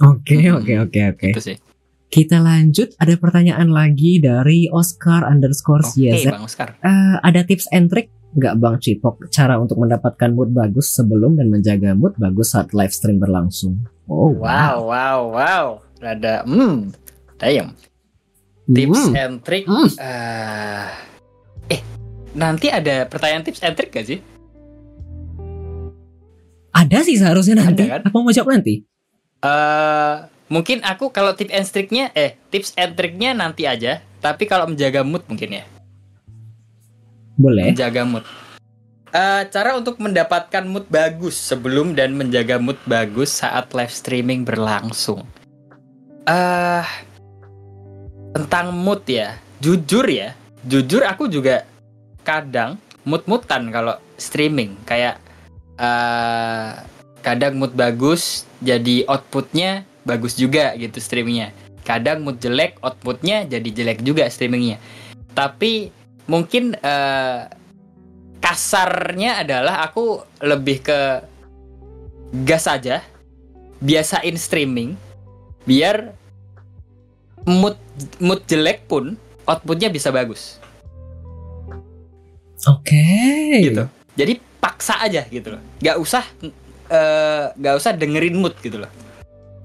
[0.00, 0.56] Oke, Hmm.
[0.56, 1.28] oke, oke, oke.
[1.30, 1.56] itu sih
[2.08, 2.96] Kita lanjut.
[2.96, 6.24] Ada pertanyaan lagi dari Oscar underscore oke CZ.
[6.26, 10.88] bang Oscar Eh, ada tips and trick nggak Bang Cipok cara untuk mendapatkan mood bagus
[10.90, 13.84] sebelum dan menjaga mood bagus saat live stream berlangsung?
[14.04, 15.66] Oh wow wow wow
[15.98, 16.92] rada hmm
[17.36, 17.72] damn
[18.66, 19.12] tips Hmm.
[19.14, 19.88] and trick Hmm.
[19.96, 20.88] eh
[21.70, 21.80] eh
[22.32, 24.20] nanti ada pertanyaan tips and trick gak sih
[26.70, 27.82] Ada sih seharusnya nanti.
[27.82, 28.00] Ada kan?
[28.06, 28.86] Apa mau jawab nanti?
[29.44, 30.14] Eh
[30.48, 34.02] mungkin aku kalau tips and triknya eh tips and triknya nanti aja.
[34.18, 35.64] Tapi kalau menjaga mood mungkin ya.
[37.38, 37.70] Boleh.
[37.70, 38.26] menjaga mood.
[39.08, 45.22] Eh, cara untuk mendapatkan mood bagus sebelum dan menjaga mood bagus saat live streaming berlangsung.
[46.26, 46.86] Eh
[48.34, 49.38] tentang mood ya.
[49.62, 50.34] Jujur ya.
[50.66, 51.62] Jujur aku juga
[52.26, 54.74] kadang mood-moodan kalau streaming.
[54.82, 55.22] Kayak
[55.78, 56.82] eh
[57.22, 61.54] kadang mood bagus jadi outputnya bagus juga gitu streamingnya.
[61.86, 64.80] Kadang mood jelek outputnya jadi jelek juga streamingnya.
[65.32, 65.92] Tapi
[66.28, 67.40] mungkin eh,
[68.38, 71.00] kasarnya adalah aku lebih ke
[72.44, 73.00] gas aja
[73.80, 74.98] biasain streaming
[75.64, 76.12] biar
[77.46, 77.78] mood
[78.18, 79.16] mood jelek pun
[79.48, 80.60] outputnya bisa bagus.
[82.66, 83.06] Oke.
[83.62, 83.86] gitu.
[84.18, 85.62] Jadi paksa aja gitu loh.
[85.78, 86.24] Nggak usah
[86.88, 88.92] eh, nggak usah dengerin mood gitu loh.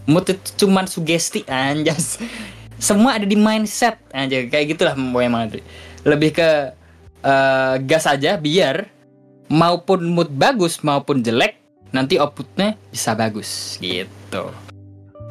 [0.08, 2.20] Mood itu cuman sugesti anjas.
[2.78, 5.48] Semua ada di mindset aja kayak gitulah memang
[6.04, 6.50] lebih ke
[7.24, 8.92] eh, gas aja biar
[9.48, 11.60] maupun mood bagus maupun jelek
[11.96, 14.52] nanti outputnya bisa bagus gitu.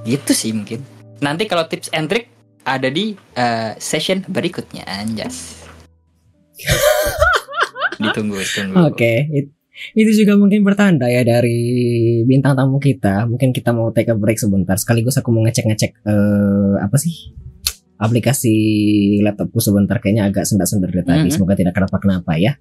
[0.09, 0.81] Gitu sih mungkin.
[1.23, 2.33] Nanti kalau tips and trick
[2.65, 5.63] ada di eh, session berikutnya anjas.
[8.03, 9.29] Ditunggu tunggu Oke.
[9.31, 9.62] it-
[9.93, 13.27] Itu juga mungkin pertanda ya dari bintang tamu kita.
[13.27, 14.79] Mungkin kita mau take a break sebentar.
[14.79, 17.35] Sekaligus aku mau ngecek-ngecek eh, apa sih?
[18.03, 18.55] aplikasi
[19.23, 21.29] laptopku sebentar kayaknya agak sendak-sendak dari tadi.
[21.31, 21.35] Mhm.
[21.39, 22.59] Semoga tidak kenapa-kenapa ya.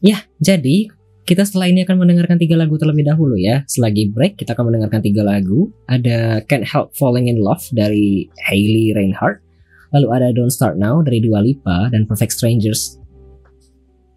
[0.00, 0.88] Ya, jadi
[1.22, 3.62] kita setelah ini akan mendengarkan tiga lagu terlebih dahulu ya.
[3.68, 5.70] Selagi break kita akan mendengarkan tiga lagu.
[5.86, 9.44] Ada Can't Help Falling in Love dari Hailey Reinhardt.
[9.92, 12.96] Lalu ada Don't Start Now dari Dua Lipa dan Perfect Strangers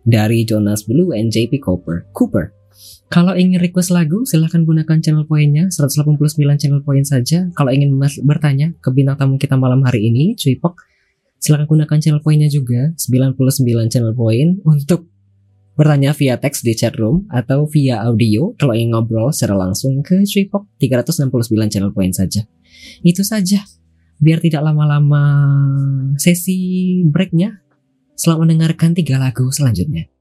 [0.06, 2.08] dari Jonas Blue and JP Cooper.
[2.14, 2.54] Cooper.
[3.10, 6.18] Kalau ingin request lagu, silahkan gunakan channel poinnya 189
[6.58, 7.48] channel poin saja.
[7.54, 7.94] Kalau ingin
[8.26, 10.78] bertanya ke bintang tamu kita malam hari ini, Cuipok,
[11.38, 15.08] silahkan gunakan channel poinnya juga 99 channel poin untuk
[15.76, 20.24] bertanya via teks di chat room atau via audio kalau ingin ngobrol secara langsung ke
[20.24, 22.44] Cuipok 369 channel poin saja.
[23.06, 23.64] Itu saja.
[24.16, 25.22] Biar tidak lama-lama
[26.16, 27.65] sesi breaknya,
[28.16, 30.15] selamat mendengarkan tiga lagu selanjutnya.